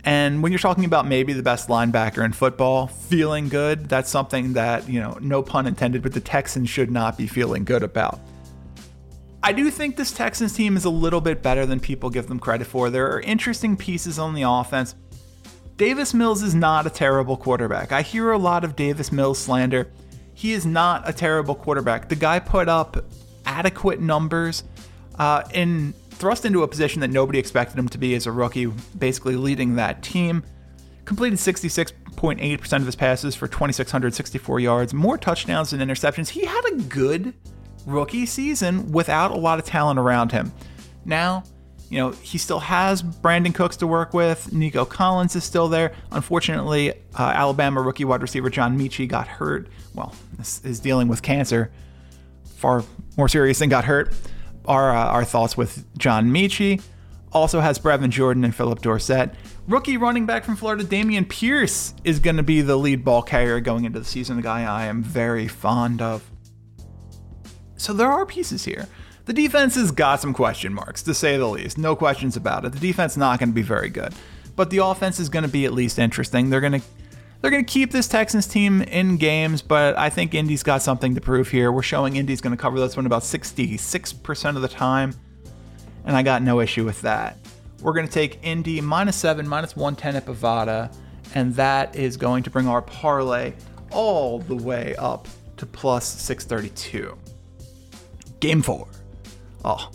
And 0.05 0.43
when 0.43 0.53
you're 0.53 0.59
talking 0.59 0.85
about 0.85 1.07
maybe 1.07 1.33
the 1.33 1.43
best 1.43 1.69
linebacker 1.69 2.25
in 2.25 2.33
football 2.33 2.87
feeling 2.87 3.49
good, 3.49 3.89
that's 3.89 4.11
something 4.11 4.55
that, 4.55 4.89
you 4.89 5.01
know, 5.01 5.19
no 5.21 5.43
pun 5.43 5.67
intended, 5.67 6.03
but 6.03 6.13
the 6.13 6.21
Texans 6.21 6.71
should 6.71 6.91
not 6.91 7.19
be 7.19 7.27
feeling 7.27 7.65
good 7.65 7.83
about. 7.83 8.21
I 9.43 9.53
do 9.53 9.71
think 9.71 9.97
this 9.97 10.13
Texans 10.13 10.53
team 10.53 10.77
is 10.77 10.85
a 10.85 10.91
little 10.91 11.21
bit 11.21 11.43
better 11.43 11.67
than 11.67 11.81
people 11.81 12.11
give 12.11 12.27
them 12.27 12.39
credit 12.39 12.67
for. 12.67 12.91
There 12.91 13.13
are 13.13 13.21
interesting 13.21 13.77
pieces 13.77 14.19
on 14.19 14.35
the 14.35 14.43
offense. 14.43 14.95
Davis 15.77 16.13
Mills 16.13 16.43
is 16.43 16.55
not 16.55 16.87
a 16.87 16.91
terrible 16.91 17.37
quarterback. 17.37 17.93
I 17.93 18.03
hear 18.03 18.33
a 18.33 18.39
lot 18.39 18.65
of 18.65 18.75
Davis 18.75 19.13
Mills 19.13 19.39
slander. 19.39 19.91
He 20.35 20.53
is 20.53 20.67
not 20.67 21.09
a 21.09 21.13
terrible 21.13 21.55
quarterback. 21.55 22.09
The 22.09 22.17
guy 22.17 22.41
put 22.41 22.69
up 22.69 23.05
adequate 23.47 24.01
numbers 24.01 24.65
uh, 25.19 25.45
in 25.55 25.95
thrust 26.19 26.45
into 26.45 26.63
a 26.63 26.69
position 26.69 27.01
that 27.01 27.11
nobody 27.11 27.39
expected 27.39 27.79
him 27.79 27.89
to 27.89 27.99
be 27.99 28.15
as 28.15 28.27
a 28.27 28.33
rookie, 28.33 28.67
basically 28.99 29.37
leading 29.37 29.77
that 29.77 30.03
team. 30.03 30.43
Completed 31.05 31.39
66.8% 31.39 32.73
of 32.77 32.87
his 32.87 32.97
passes 32.97 33.35
for 33.35 33.49
2,664 33.49 34.61
yards, 34.61 34.93
more 34.93 35.17
touchdowns 35.17 35.71
than 35.71 35.81
interceptions. 35.81 36.29
He 36.29 36.45
had 36.45 36.65
a 36.67 36.75
good 36.83 37.35
rookie 37.87 38.27
season 38.27 38.91
without 38.93 39.31
a 39.31 39.37
lot 39.37 39.59
of 39.59 39.65
talent 39.65 39.99
around 39.99 40.33
him. 40.33 40.53
Now, 41.05 41.45
you 41.89 41.99
know, 41.99 42.11
he 42.11 42.37
still 42.37 42.61
has 42.61 43.03
Brandin 43.03 43.55
Cooks 43.55 43.77
to 43.79 43.87
work 43.87 44.13
with. 44.13 44.53
Nico 44.53 44.85
Collins 44.85 45.35
is 45.37 45.45
still 45.45 45.69
there. 45.69 45.95
Unfortunately, 46.13 46.93
uh, 46.93 47.33
Alabama 47.35 47.81
rookie 47.81 48.05
wide 48.05 48.21
receiver 48.21 48.51
John 48.51 48.79
Metchie 48.79 49.09
got 49.09 49.27
hurt. 49.27 49.69
Well, 49.95 50.15
is 50.39 50.81
dealing 50.81 51.09
with 51.09 51.23
cancer, 51.23 51.71
far 52.57 52.85
more 53.17 53.29
serious 53.29 53.61
than 53.61 53.71
got 53.71 53.85
hurt. 53.85 54.13
Our, 54.69 54.95
uh, 54.95 55.07
our 55.07 55.25
thoughts 55.25 55.57
with 55.57 55.85
John 55.99 56.27
Metchie. 56.31 56.81
Also 57.33 57.61
has 57.61 57.79
Brevin 57.79 58.11
Jordan 58.11 58.45
and 58.45 58.55
Phillip 58.55 58.81
Dorsett. 58.81 59.35
Rookie 59.67 59.97
running 59.97 60.25
back 60.25 60.45
from 60.45 60.57
Florida, 60.57 60.85
Dameon 60.85 61.29
Pierce, 61.29 61.95
is 62.05 62.21
going 62.21 62.37
to 62.37 62.43
be 62.43 62.61
the 62.61 62.77
lead 62.77 63.05
ball 63.05 63.23
carrier 63.23 63.61
going 63.61 63.85
into 63.85 63.99
the 63.99 64.05
season. 64.05 64.37
The 64.37 64.43
guy 64.43 64.63
I 64.63 64.85
am 64.87 65.03
very 65.03 65.49
fond 65.49 66.01
of. 66.01 66.31
So 67.77 67.93
there 67.93 68.11
are 68.11 68.25
pieces 68.25 68.65
here. 68.65 68.89
The 69.27 69.35
defense 69.35 69.75
has 69.75 69.91
got 69.91 70.21
some 70.21 70.33
question 70.33 70.73
marks, 70.73 71.03
to 71.03 71.13
say 71.13 71.37
the 71.37 71.47
least. 71.47 71.77
No 71.77 71.95
questions 71.95 72.37
about 72.37 72.65
it. 72.65 72.73
The 72.73 72.79
defense 72.79 73.17
not 73.17 73.39
going 73.39 73.51
to 73.51 73.55
be 73.55 73.63
very 73.63 73.91
good, 73.91 74.15
but 74.57 74.71
the 74.71 74.79
offense 74.79 75.21
is 75.21 75.29
going 75.29 75.43
to 75.43 75.51
be 75.51 75.67
at 75.67 75.75
least 75.75 75.99
interesting. 75.99 76.49
They're 76.49 76.63
going 76.63 76.81
to 76.81 76.83
they're 77.41 77.51
going 77.51 77.65
to 77.65 77.73
keep 77.73 77.93
this 77.93 78.09
Texans 78.09 78.47
team 78.47 78.83
in 78.83 79.17
games, 79.17 79.63
but 79.63 79.97
I 79.97 80.11
think 80.11 80.35
Indy's 80.35 80.63
got 80.63 80.83
something 80.83 81.15
to 81.15 81.21
prove 81.21 81.49
here. 81.49 81.71
We're 81.71 81.83
showing 81.83 82.17
Indy's 82.17 82.41
going 82.41 82.57
to 82.57 82.61
cover 82.61 82.81
this 82.81 82.97
one 82.97 83.07
about 83.07 83.23
66% 83.23 84.57
of 84.57 84.63
the 84.63 84.69
time, 84.69 85.15
and 86.05 86.17
I 86.17 86.23
got 86.23 86.43
no 86.43 86.61
issue 86.61 86.85
with 86.85 87.01
that. 87.03 87.39
We're 87.81 87.93
going 87.93 88.07
to 88.07 88.13
take 88.13 88.41
Indy 88.43 88.81
minus 88.81 89.17
7, 89.17 89.47
minus 89.47 89.77
110 89.77 90.17
at 90.17 90.27
Bovada, 90.27 90.93
and 91.35 91.55
that 91.55 91.95
is 91.95 92.17
going 92.17 92.43
to 92.43 92.51
bring 92.51 92.67
our 92.67 92.83
parlay 92.83 93.53
all 93.93 94.41
the 94.41 94.57
way 94.57 94.97
up 94.97 95.29
to 95.59 95.67
plus 95.67 96.09
632. 96.09 97.17
Game 98.41 98.63
four. 98.63 98.89
Oh, 99.65 99.91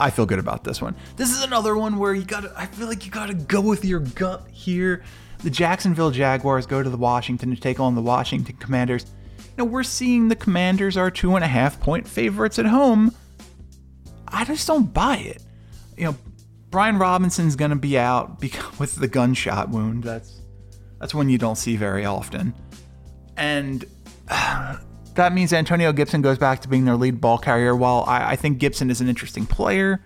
I 0.00 0.10
feel 0.10 0.26
good 0.26 0.38
about 0.38 0.64
this 0.64 0.82
one. 0.82 0.94
This 1.16 1.30
is 1.30 1.42
another 1.44 1.76
one 1.76 1.98
where 1.98 2.14
you 2.14 2.24
gotta, 2.24 2.52
I 2.56 2.66
feel 2.66 2.88
like 2.88 3.04
you 3.04 3.10
gotta 3.10 3.34
go 3.34 3.60
with 3.60 3.84
your 3.84 4.00
gut 4.00 4.46
here. 4.50 5.02
The 5.44 5.50
Jacksonville 5.50 6.10
Jaguars 6.10 6.64
go 6.64 6.82
to 6.82 6.88
the 6.88 6.96
Washington 6.96 7.54
to 7.54 7.60
take 7.60 7.78
on 7.78 7.94
the 7.94 8.00
Washington 8.00 8.56
Commanders. 8.56 9.04
Now 9.58 9.64
we're 9.64 9.82
seeing 9.82 10.28
the 10.28 10.36
Commanders 10.36 10.96
are 10.96 11.10
two 11.10 11.36
and 11.36 11.44
a 11.44 11.46
half 11.46 11.78
point 11.80 12.08
favorites 12.08 12.58
at 12.58 12.64
home. 12.64 13.14
I 14.26 14.46
just 14.46 14.66
don't 14.66 14.92
buy 14.94 15.18
it. 15.18 15.42
You 15.98 16.04
know, 16.06 16.16
Brian 16.70 16.98
Robinson's 16.98 17.56
gonna 17.56 17.76
be 17.76 17.98
out 17.98 18.40
because, 18.40 18.78
with 18.78 18.96
the 18.96 19.06
gunshot 19.06 19.68
wound. 19.68 20.02
That's 20.02 20.40
that's 20.98 21.14
one 21.14 21.28
you 21.28 21.36
don't 21.36 21.56
see 21.56 21.76
very 21.76 22.06
often, 22.06 22.54
and 23.36 23.84
uh, 24.28 24.78
that 25.14 25.34
means 25.34 25.52
Antonio 25.52 25.92
Gibson 25.92 26.22
goes 26.22 26.38
back 26.38 26.62
to 26.62 26.68
being 26.68 26.86
their 26.86 26.96
lead 26.96 27.20
ball 27.20 27.36
carrier. 27.36 27.76
While 27.76 28.04
I, 28.08 28.32
I 28.32 28.36
think 28.36 28.56
Gibson 28.56 28.90
is 28.90 29.02
an 29.02 29.10
interesting 29.10 29.44
player, 29.44 30.00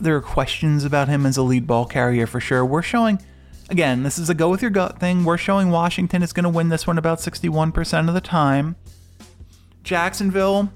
there 0.00 0.16
are 0.16 0.20
questions 0.20 0.84
about 0.84 1.06
him 1.06 1.24
as 1.26 1.36
a 1.36 1.42
lead 1.42 1.68
ball 1.68 1.86
carrier 1.86 2.26
for 2.26 2.40
sure. 2.40 2.64
We're 2.64 2.82
showing, 2.82 3.20
again, 3.68 4.02
this 4.02 4.18
is 4.18 4.30
a 4.30 4.34
go 4.34 4.48
with 4.48 4.62
your 4.62 4.70
gut 4.70 4.98
thing. 4.98 5.24
We're 5.24 5.38
showing 5.38 5.70
Washington 5.70 6.22
is 6.22 6.32
going 6.32 6.44
to 6.44 6.50
win 6.50 6.68
this 6.68 6.86
one 6.86 6.98
about 6.98 7.18
61% 7.18 8.08
of 8.08 8.14
the 8.14 8.20
time. 8.20 8.76
Jacksonville, 9.82 10.70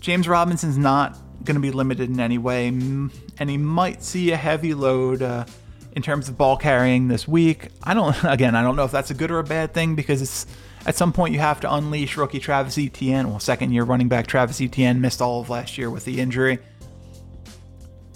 James 0.00 0.28
Robinson's 0.28 0.78
not 0.78 1.18
going 1.44 1.54
to 1.56 1.60
be 1.60 1.70
limited 1.70 2.08
in 2.10 2.20
any 2.20 2.38
way, 2.38 2.68
and 2.68 3.10
he 3.50 3.56
might 3.56 4.02
see 4.02 4.32
a 4.32 4.36
heavy 4.36 4.74
load 4.74 5.22
uh, 5.22 5.44
in 5.92 6.02
terms 6.02 6.28
of 6.28 6.36
ball 6.36 6.56
carrying 6.56 7.08
this 7.08 7.26
week. 7.26 7.68
I 7.82 7.94
don't, 7.94 8.16
again, 8.24 8.54
I 8.54 8.62
don't 8.62 8.76
know 8.76 8.84
if 8.84 8.92
that's 8.92 9.10
a 9.10 9.14
good 9.14 9.30
or 9.30 9.38
a 9.38 9.44
bad 9.44 9.74
thing 9.74 9.94
because 9.94 10.22
it's 10.22 10.46
at 10.86 10.94
some 10.94 11.12
point 11.12 11.34
you 11.34 11.40
have 11.40 11.60
to 11.60 11.74
unleash 11.74 12.16
rookie 12.16 12.38
Travis 12.38 12.78
Etienne. 12.78 13.28
Well, 13.30 13.40
second 13.40 13.72
year 13.72 13.84
running 13.84 14.08
back 14.08 14.26
Travis 14.26 14.60
Etienne 14.60 15.00
missed 15.00 15.20
all 15.20 15.40
of 15.40 15.50
last 15.50 15.76
year 15.76 15.90
with 15.90 16.04
the 16.04 16.20
injury. 16.20 16.58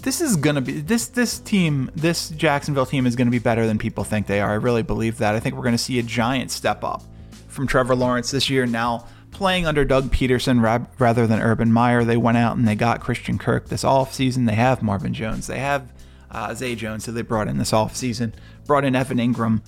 This 0.01 0.19
is 0.19 0.35
gonna 0.35 0.61
be 0.61 0.81
this 0.81 1.07
this 1.07 1.37
team, 1.37 1.91
this 1.95 2.29
Jacksonville 2.29 2.87
team 2.87 3.05
is 3.05 3.15
gonna 3.15 3.29
be 3.29 3.39
better 3.39 3.67
than 3.67 3.77
people 3.77 4.03
think 4.03 4.25
they 4.25 4.41
are. 4.41 4.51
I 4.51 4.55
really 4.55 4.81
believe 4.81 5.19
that. 5.19 5.35
I 5.35 5.39
think 5.39 5.55
we're 5.55 5.63
gonna 5.63 5.77
see 5.77 5.99
a 5.99 6.03
giant 6.03 6.49
step 6.49 6.83
up 6.83 7.03
from 7.47 7.67
Trevor 7.67 7.95
Lawrence 7.95 8.31
this 8.31 8.49
year. 8.49 8.65
Now 8.65 9.05
playing 9.29 9.67
under 9.67 9.85
Doug 9.85 10.11
Pederson 10.11 10.89
rather 10.99 11.27
than 11.27 11.39
Urban 11.39 11.71
Meyer, 11.71 12.03
they 12.03 12.17
went 12.17 12.37
out 12.37 12.57
and 12.57 12.67
they 12.67 12.75
got 12.75 12.99
Christian 12.99 13.37
Kirk 13.37 13.69
this 13.69 13.83
offseason. 13.83 14.47
They 14.47 14.55
have 14.55 14.81
Marvin 14.81 15.13
Jones. 15.13 15.47
They 15.47 15.59
have 15.59 15.93
uh, 16.31 16.53
Zay 16.53 16.75
Jones, 16.75 17.05
who 17.05 17.11
they 17.11 17.21
brought 17.21 17.47
in 17.47 17.57
this 17.57 17.71
offseason. 17.71 18.33
Brought 18.65 18.85
in 18.85 18.95
Evan 18.95 19.17
Engram. 19.17 19.61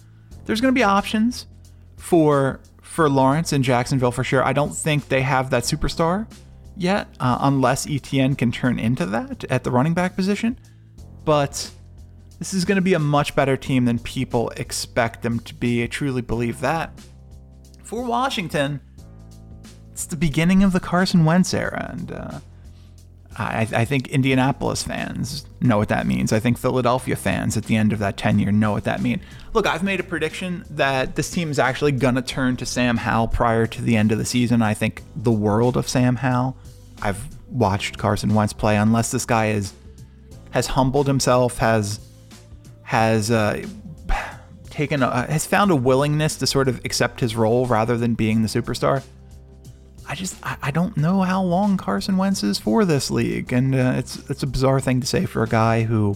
There's 0.45 0.61
to 0.61 0.71
be 0.71 0.83
options 0.83 1.45
for 1.97 2.59
for 2.81 3.09
Lawrence 3.09 3.53
in 3.53 3.63
Jacksonville 3.63 4.11
for 4.11 4.23
sure. 4.23 4.43
I 4.43 4.53
don't 4.53 4.75
think 4.75 5.09
they 5.09 5.21
have 5.21 5.51
that 5.51 5.63
superstar 5.63 6.27
yet, 6.75 7.07
uh, 7.19 7.37
unless 7.41 7.87
Etienne 7.89 8.35
can 8.35 8.51
turn 8.51 8.79
into 8.79 9.05
that 9.07 9.43
at 9.45 9.63
the 9.63 9.71
running 9.71 9.93
back 9.93 10.15
position. 10.15 10.59
But 11.25 11.71
this 12.39 12.53
is 12.53 12.65
going 12.65 12.75
to 12.75 12.81
be 12.81 12.93
a 12.93 12.99
much 12.99 13.35
better 13.35 13.55
team 13.55 13.85
than 13.85 13.99
people 13.99 14.49
expect 14.57 15.21
them 15.21 15.39
to 15.41 15.53
be. 15.53 15.83
I 15.83 15.87
truly 15.87 16.21
believe 16.21 16.59
that. 16.61 16.91
For 17.83 18.03
Washington, 18.03 18.81
it's 19.91 20.05
the 20.05 20.15
beginning 20.15 20.63
of 20.63 20.73
the 20.73 20.79
Carson 20.79 21.25
Wentz 21.25 21.53
era, 21.53 21.89
and 21.93 22.11
uh, 22.11 22.39
I, 23.37 23.67
I, 23.73 23.85
think 23.85 24.09
Indianapolis 24.09 24.83
fans 24.83 25.45
know 25.59 25.77
what 25.77 25.89
that 25.89 26.05
means. 26.05 26.31
I 26.31 26.39
think 26.39 26.57
Philadelphia 26.57 27.15
fans 27.15 27.57
at 27.57 27.65
the 27.65 27.75
end 27.75 27.91
of 27.93 27.99
that 27.99 28.17
tenure 28.17 28.51
know 28.51 28.71
what 28.71 28.83
that 28.83 29.01
means. 29.01 29.21
Look, 29.53 29.65
I've 29.65 29.83
made 29.83 29.99
a 29.99 30.03
prediction 30.03 30.63
that 30.69 31.15
this 31.15 31.31
team 31.31 31.49
is 31.49 31.59
actually 31.59 31.93
going 31.93 32.15
to 32.15 32.21
turn 32.21 32.57
to 32.57 32.65
Sam 32.65 32.97
Howell 32.97 33.29
prior 33.29 33.65
to 33.67 33.81
the 33.81 33.95
end 33.95 34.11
of 34.11 34.17
the 34.17 34.25
season. 34.25 34.61
I 34.61 34.73
think 34.73 35.01
the 35.15 35.31
world 35.31 35.77
of 35.77 35.87
Sam 35.87 36.15
Howell. 36.17 36.57
I've 37.01 37.23
watched 37.49 37.97
Carson 37.97 38.33
Wentz 38.33 38.53
play. 38.53 38.77
Unless 38.77 39.11
this 39.11 39.25
guy 39.25 39.49
is 39.49 39.73
has 40.51 40.67
humbled 40.67 41.07
himself, 41.07 41.57
has 41.57 41.99
has 42.83 43.31
uh, 43.31 43.65
taken 44.69 45.01
a, 45.01 45.25
has 45.31 45.45
found 45.45 45.71
a 45.71 45.75
willingness 45.75 46.35
to 46.37 46.47
sort 46.47 46.67
of 46.67 46.83
accept 46.85 47.19
his 47.19 47.35
role 47.35 47.65
rather 47.65 47.97
than 47.97 48.13
being 48.13 48.41
the 48.41 48.47
superstar. 48.47 49.03
I 50.13 50.15
just 50.15 50.37
I, 50.45 50.57
I 50.61 50.69
don't 50.69 50.95
know 50.95 51.21
how 51.21 51.41
long 51.41 51.75
Carson 51.75 52.17
Wentz 52.17 52.43
is 52.43 52.59
for 52.59 52.85
this 52.85 53.09
league, 53.09 53.51
and 53.51 53.73
uh, 53.73 53.93
it's 53.95 54.17
it's 54.29 54.43
a 54.43 54.45
bizarre 54.45 54.79
thing 54.79 55.01
to 55.01 55.07
say 55.07 55.25
for 55.25 55.41
a 55.41 55.47
guy 55.47 55.81
who 55.81 56.15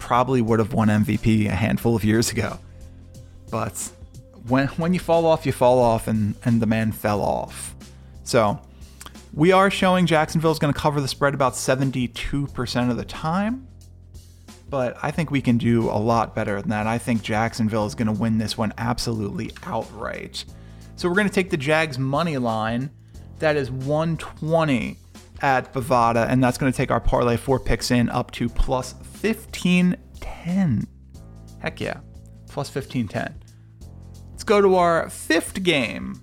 probably 0.00 0.42
would 0.42 0.58
have 0.58 0.72
won 0.72 0.88
MVP 0.88 1.46
a 1.46 1.54
handful 1.54 1.94
of 1.94 2.02
years 2.02 2.32
ago. 2.32 2.58
But 3.52 3.78
when 4.48 4.66
when 4.66 4.94
you 4.94 4.98
fall 4.98 5.26
off, 5.26 5.46
you 5.46 5.52
fall 5.52 5.78
off, 5.78 6.08
and 6.08 6.34
and 6.44 6.60
the 6.60 6.66
man 6.66 6.90
fell 6.90 7.22
off. 7.22 7.76
So 8.24 8.60
we 9.32 9.52
are 9.52 9.70
showing 9.70 10.06
Jacksonville 10.06 10.50
is 10.50 10.58
going 10.58 10.74
to 10.74 10.80
cover 10.80 11.00
the 11.00 11.06
spread 11.06 11.34
about 11.34 11.52
72% 11.52 12.90
of 12.90 12.96
the 12.96 13.04
time. 13.04 13.68
But 14.68 14.96
I 15.04 15.12
think 15.12 15.30
we 15.30 15.40
can 15.40 15.56
do 15.56 15.88
a 15.88 16.00
lot 16.00 16.34
better 16.34 16.60
than 16.60 16.70
that. 16.70 16.88
I 16.88 16.98
think 16.98 17.22
Jacksonville 17.22 17.86
is 17.86 17.94
going 17.94 18.12
to 18.12 18.20
win 18.20 18.38
this 18.38 18.58
one 18.58 18.74
absolutely 18.76 19.52
outright. 19.62 20.44
So 20.96 21.08
we're 21.08 21.14
going 21.14 21.28
to 21.28 21.34
take 21.34 21.50
the 21.50 21.56
Jags 21.56 21.96
money 21.96 22.38
line. 22.38 22.90
That 23.44 23.56
is 23.56 23.70
120 23.70 24.96
at 25.42 25.70
Bovada, 25.74 26.26
and 26.30 26.42
that's 26.42 26.56
going 26.56 26.72
to 26.72 26.74
take 26.74 26.90
our 26.90 26.98
parlay 26.98 27.36
four 27.36 27.60
picks 27.60 27.90
in 27.90 28.08
up 28.08 28.30
to 28.30 28.48
plus 28.48 28.94
1510. 28.94 30.88
Heck 31.58 31.78
yeah, 31.78 32.00
plus 32.48 32.74
1510. 32.74 33.34
Let's 34.30 34.44
go 34.44 34.62
to 34.62 34.76
our 34.76 35.10
fifth 35.10 35.62
game. 35.62 36.22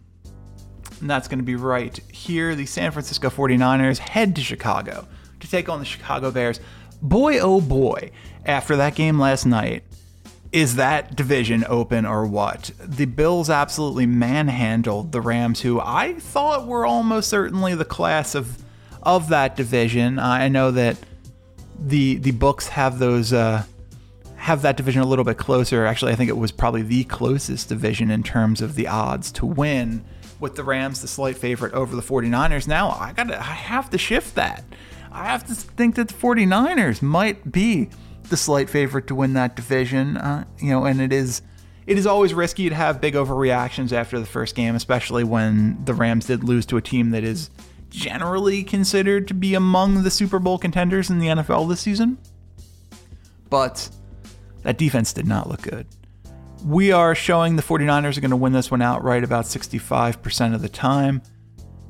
And 0.99 1.07
that's 1.07 1.27
going 1.27 1.37
to 1.37 1.45
be 1.45 1.55
right 1.55 1.95
here. 2.11 2.55
The 2.55 2.65
San 2.65 2.91
Francisco 2.91 3.29
49ers 3.29 3.99
head 3.99 4.35
to 4.37 4.41
Chicago 4.41 5.07
to 5.41 5.47
take 5.47 5.69
on 5.69 5.77
the 5.77 5.85
Chicago 5.85 6.31
Bears. 6.31 6.59
Boy, 7.03 7.37
oh 7.37 7.61
boy, 7.61 8.09
after 8.47 8.75
that 8.77 8.95
game 8.95 9.19
last 9.19 9.45
night, 9.45 9.83
is 10.51 10.75
that 10.75 11.15
division 11.15 11.63
open 11.67 12.05
or 12.05 12.25
what? 12.25 12.71
The 12.79 13.05
Bills 13.05 13.49
absolutely 13.49 14.05
manhandled 14.05 15.11
the 15.11 15.21
Rams, 15.21 15.61
who 15.61 15.79
I 15.79 16.15
thought 16.15 16.67
were 16.67 16.85
almost 16.85 17.29
certainly 17.29 17.75
the 17.75 17.85
class 17.85 18.35
of 18.35 18.57
of 19.03 19.29
that 19.29 19.55
division. 19.55 20.19
I 20.19 20.47
know 20.49 20.71
that 20.71 20.97
the 21.79 22.15
the 22.15 22.31
books 22.31 22.67
have 22.69 22.99
those 22.99 23.31
uh, 23.33 23.63
have 24.35 24.61
that 24.63 24.75
division 24.75 25.01
a 25.01 25.05
little 25.05 25.25
bit 25.25 25.37
closer. 25.37 25.85
Actually, 25.85 26.11
I 26.11 26.15
think 26.15 26.29
it 26.29 26.37
was 26.37 26.51
probably 26.51 26.81
the 26.81 27.05
closest 27.05 27.69
division 27.69 28.11
in 28.11 28.21
terms 28.21 28.61
of 28.61 28.75
the 28.75 28.87
odds 28.87 29.31
to 29.33 29.45
win, 29.45 30.03
with 30.39 30.55
the 30.55 30.63
Rams 30.63 31.01
the 31.01 31.07
slight 31.07 31.37
favorite 31.37 31.73
over 31.73 31.95
the 31.95 32.01
49ers. 32.01 32.67
Now 32.67 32.89
I 32.91 33.13
got 33.13 33.29
to 33.29 33.39
I 33.39 33.43
have 33.43 33.89
to 33.91 33.97
shift 33.97 34.35
that. 34.35 34.65
I 35.13 35.25
have 35.25 35.45
to 35.47 35.53
think 35.53 35.95
that 35.95 36.09
the 36.09 36.13
49ers 36.13 37.01
might 37.01 37.51
be 37.51 37.89
the 38.31 38.37
slight 38.37 38.69
favorite 38.69 39.05
to 39.07 39.13
win 39.13 39.33
that 39.33 39.55
division. 39.55 40.17
Uh, 40.17 40.45
you 40.57 40.71
know, 40.71 40.85
and 40.85 40.99
it 40.99 41.13
is 41.13 41.43
it 41.85 41.97
is 41.97 42.07
always 42.07 42.33
risky 42.33 42.69
to 42.69 42.75
have 42.75 42.99
big 42.99 43.13
overreactions 43.13 43.91
after 43.91 44.19
the 44.19 44.25
first 44.25 44.55
game, 44.55 44.75
especially 44.75 45.23
when 45.23 45.83
the 45.85 45.93
Rams 45.93 46.25
did 46.25 46.43
lose 46.43 46.65
to 46.67 46.77
a 46.77 46.81
team 46.81 47.11
that 47.11 47.23
is 47.23 47.49
generally 47.89 48.63
considered 48.63 49.27
to 49.27 49.33
be 49.33 49.53
among 49.53 50.03
the 50.03 50.09
Super 50.09 50.39
Bowl 50.39 50.57
contenders 50.57 51.09
in 51.09 51.19
the 51.19 51.27
NFL 51.27 51.69
this 51.69 51.81
season. 51.81 52.17
But 53.49 53.89
that 54.63 54.77
defense 54.77 55.11
did 55.11 55.27
not 55.27 55.49
look 55.49 55.63
good. 55.63 55.85
We 56.65 56.91
are 56.91 57.15
showing 57.15 57.55
the 57.55 57.63
49ers 57.63 58.17
are 58.17 58.21
going 58.21 58.31
to 58.31 58.37
win 58.37 58.53
this 58.53 58.71
one 58.71 58.81
outright 58.81 59.23
about 59.23 59.45
65% 59.45 60.55
of 60.55 60.61
the 60.61 60.69
time. 60.69 61.21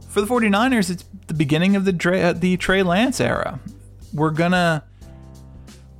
For 0.08 0.22
the 0.22 0.28
49ers, 0.28 0.90
it's 0.90 1.06
the 1.28 1.34
beginning 1.34 1.76
of 1.76 1.86
the 1.86 1.94
Dre, 1.94 2.34
the 2.34 2.58
Trey 2.58 2.82
Lance 2.82 3.20
era. 3.20 3.60
We're 4.14 4.32
going 4.32 4.54
to 4.54 4.84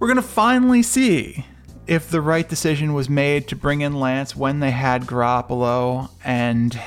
we're 0.02 0.08
going 0.08 0.16
to 0.16 0.24
finally 0.24 0.82
see 0.82 1.46
if 1.86 2.10
the 2.10 2.20
right 2.20 2.50
decision 2.50 2.96
was 2.96 3.08
made 3.08 3.48
to 3.48 3.56
bring 3.56 3.82
in 3.82 4.00
Lance 4.00 4.36
when 4.36 4.60
they 4.60 4.72
had 4.72 5.04
Garoppolo, 5.04 6.10
and 6.24 6.78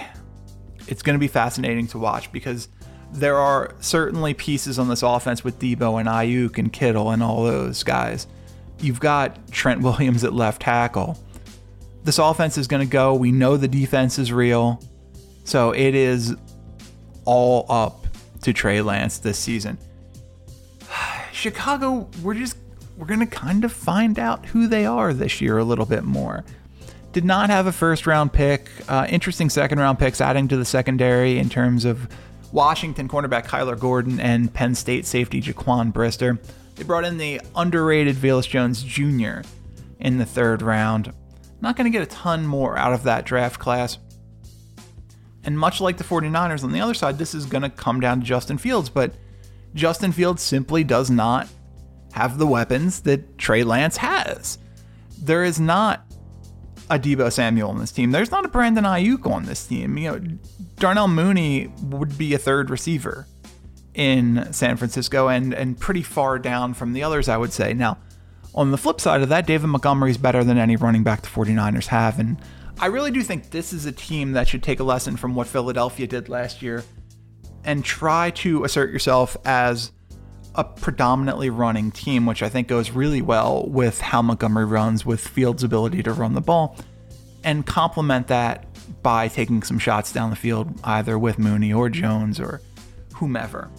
it's 0.89 1.01
going 1.01 1.15
to 1.15 1.21
be 1.21 1.29
fascinating 1.29 1.87
to 1.87 1.99
watch 2.01 2.33
because 2.33 2.67
there 3.13 3.37
are 3.37 3.73
certainly 3.79 4.35
pieces 4.35 4.81
on 4.81 4.89
this 4.89 5.05
offense 5.05 5.45
with 5.45 5.61
Deebo 5.61 6.01
and 6.01 6.09
Aiyuk 6.09 6.59
and 6.59 6.73
Kittle 6.73 7.11
and 7.11 7.23
all 7.23 7.45
those 7.45 7.85
guys. 7.85 8.27
You've 8.81 8.99
got 8.99 9.49
Trent 9.53 9.81
Williams 9.83 10.25
at 10.25 10.33
left 10.33 10.63
tackle. 10.63 11.17
This 12.03 12.19
offense 12.19 12.59
is 12.59 12.67
going 12.67 12.85
to 12.85 12.91
go. 12.91 13.15
We 13.15 13.31
know 13.31 13.57
the 13.57 13.69
defense 13.69 14.19
is 14.19 14.33
real. 14.33 14.83
So 15.45 15.71
it 15.71 15.95
is 15.95 16.35
all 17.25 17.65
up 17.69 18.09
to 18.43 18.53
Trey 18.53 18.83
Lance 18.83 19.19
this 19.19 19.39
season. 19.39 19.79
Chicago, 21.33 22.09
we're 22.21 22.35
just 22.35 22.57
we're 22.97 23.07
going 23.07 23.21
to 23.21 23.27
kind 23.27 23.65
of 23.65 23.73
find 23.73 24.19
out 24.19 24.47
who 24.47 24.67
they 24.67 24.87
are 24.87 25.13
this 25.13 25.41
year 25.41 25.59
a 25.59 25.65
little 25.65 25.87
bit 25.87 26.05
more. 26.05 26.45
Did 27.13 27.25
not 27.25 27.51
have 27.51 27.67
a 27.67 27.73
first 27.73 28.07
round 28.07 28.33
pick. 28.33 28.69
Uh, 28.89 29.07
interesting 29.09 29.51
second 29.51 29.79
round 29.79 29.99
picks 29.99 30.21
adding 30.21 30.49
to 30.49 30.57
the 30.57 30.65
secondary 30.65 31.39
in 31.39 31.49
terms 31.49 31.85
of 31.85 32.09
Washington 32.53 33.09
cornerback 33.09 33.47
Kyler 33.47 33.79
Gordon 33.79 34.21
and 34.21 34.53
Penn 34.53 34.75
State 34.75 35.07
safety 35.07 35.41
Jaquan 35.41 35.93
Brisker. 35.93 36.39
They 36.77 36.85
brought 36.85 37.05
in 37.05 37.19
the 37.19 37.41
underrated 37.55 38.17
Velus 38.17 38.49
Jones 38.49 38.83
Jr. 38.83 39.49
in 40.01 40.19
the 40.19 40.27
third 40.27 40.63
round. 40.63 41.13
Not 41.61 41.77
going 41.77 41.91
to 41.91 41.97
get 41.97 42.03
a 42.03 42.11
ton 42.11 42.47
more 42.47 42.77
out 42.77 42.93
of 42.93 43.05
that 43.05 43.25
draft 43.25 43.61
class. 43.61 43.99
And 45.45 45.59
much 45.59 45.81
like 45.81 45.99
the 45.99 46.05
49ers 46.05 46.65
on 46.65 46.73
the 46.73 46.81
other 46.81 46.95
side, 46.95 47.19
this 47.19 47.35
is 47.35 47.47
going 47.47 47.63
to 47.63 47.71
come 47.71 48.01
down 48.01 48.21
to 48.21 48.27
Justin 48.27 48.59
Fields, 48.59 48.89
but 48.89 49.15
Justin 49.75 50.11
Fields 50.13 50.43
simply 50.43 50.85
does 50.85 51.11
not 51.11 51.49
have 52.15 52.39
the 52.39 52.47
weapons 52.47 53.01
that 53.01 53.39
Trey 53.39 53.65
Lance 53.65 53.97
has. 53.97 54.59
There 55.21 55.43
is 55.43 55.59
not 55.59 56.07
a 56.89 56.97
Deebo 56.97 57.33
Samuel 57.33 57.71
on 57.71 57.79
this 57.81 57.91
team. 57.91 58.13
There's 58.13 58.31
not 58.31 58.45
a 58.45 58.49
Brandon 58.49 58.85
Aiyuk 58.85 59.29
on 59.29 59.47
this 59.47 59.67
team. 59.67 59.99
You 59.99 60.13
know, 60.13 60.21
Darnell 60.77 61.09
Mooney 61.09 61.73
would 61.83 62.17
be 62.17 62.33
a 62.33 62.39
third 62.39 62.71
receiver 62.71 63.27
in 63.95 64.53
San 64.53 64.77
Francisco 64.77 65.27
and 65.27 65.53
and 65.53 65.79
pretty 65.79 66.03
far 66.03 66.39
down 66.39 66.73
from 66.73 66.93
the 66.93 67.03
others, 67.03 67.29
I 67.29 67.37
would 67.37 67.53
say. 67.53 67.75
Now, 67.75 67.99
on 68.55 68.71
the 68.71 68.79
flip 68.79 69.01
side 69.01 69.23
of 69.23 69.29
that, 69.31 69.45
David 69.45 69.67
Montgomery 69.67 70.13
is 70.13 70.19
better 70.19 70.45
than 70.45 70.57
any 70.57 70.77
running 70.77 71.03
back 71.03 71.23
the 71.23 71.29
49ers 71.29 71.89
have. 71.89 72.21
And 72.21 72.41
I 72.79 72.87
really 72.87 73.11
do 73.11 73.25
think 73.25 73.51
this 73.51 73.73
is 73.73 73.87
a 73.87 73.93
team 73.93 74.33
that 74.33 74.47
should 74.47 74.63
take 74.63 74.79
a 74.79 74.85
lesson 74.85 75.17
from 75.17 75.35
what 75.35 75.49
Philadelphia 75.49 76.07
did 76.07 76.29
last 76.29 76.63
year 76.63 76.85
and 77.65 77.85
try 77.85 78.31
to 78.31 78.63
assert 78.63 78.93
yourself 78.93 79.37
as 79.45 79.91
a 80.55 80.65
predominantly 80.65 81.51
running 81.51 81.91
team, 81.91 82.27
which 82.27 82.43
I 82.43 82.49
think 82.49 82.69
goes 82.69 82.91
really 82.91 83.23
well 83.23 83.67
with 83.69 84.01
how 84.01 84.23
Montgomery 84.23 84.65
runs, 84.65 85.05
with 85.05 85.27
Fields' 85.27 85.65
ability 85.65 86.03
to 86.05 86.13
run 86.13 86.35
the 86.35 86.41
ball, 86.41 86.77
and 87.43 87.67
complement 87.67 88.29
that 88.29 88.67
by 89.03 89.29
taking 89.29 89.63
some 89.63 89.79
shots 89.79 90.13
down 90.13 90.31
the 90.31 90.37
field, 90.37 90.79
either 90.85 91.19
with 91.19 91.39
Mooney 91.39 91.73
or 91.73 91.89
Jones 91.89 92.39
or 92.39 92.61
whomever. 93.15 93.71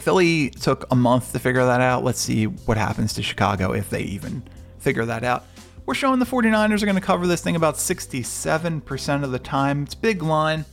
Philly 0.00 0.50
took 0.50 0.84
a 0.90 0.96
month 0.96 1.32
to 1.32 1.38
figure 1.38 1.64
that 1.64 1.80
out. 1.80 2.04
Let's 2.04 2.20
see 2.20 2.44
what 2.44 2.76
happens 2.76 3.14
to 3.14 3.22
Chicago 3.22 3.72
if 3.72 3.88
they 3.88 4.02
even 4.02 4.42
figure 4.78 5.06
that 5.06 5.24
out. 5.24 5.46
We're 5.86 5.94
showing 5.94 6.18
the 6.18 6.26
49ers 6.26 6.82
are 6.82 6.86
going 6.86 6.94
to 6.94 7.00
cover 7.00 7.26
this 7.26 7.42
thing 7.42 7.56
about 7.56 7.76
67% 7.76 9.24
of 9.24 9.32
the 9.32 9.38
time. 9.38 9.82
It's 9.82 9.94
big 9.94 10.22
line, 10.22 10.64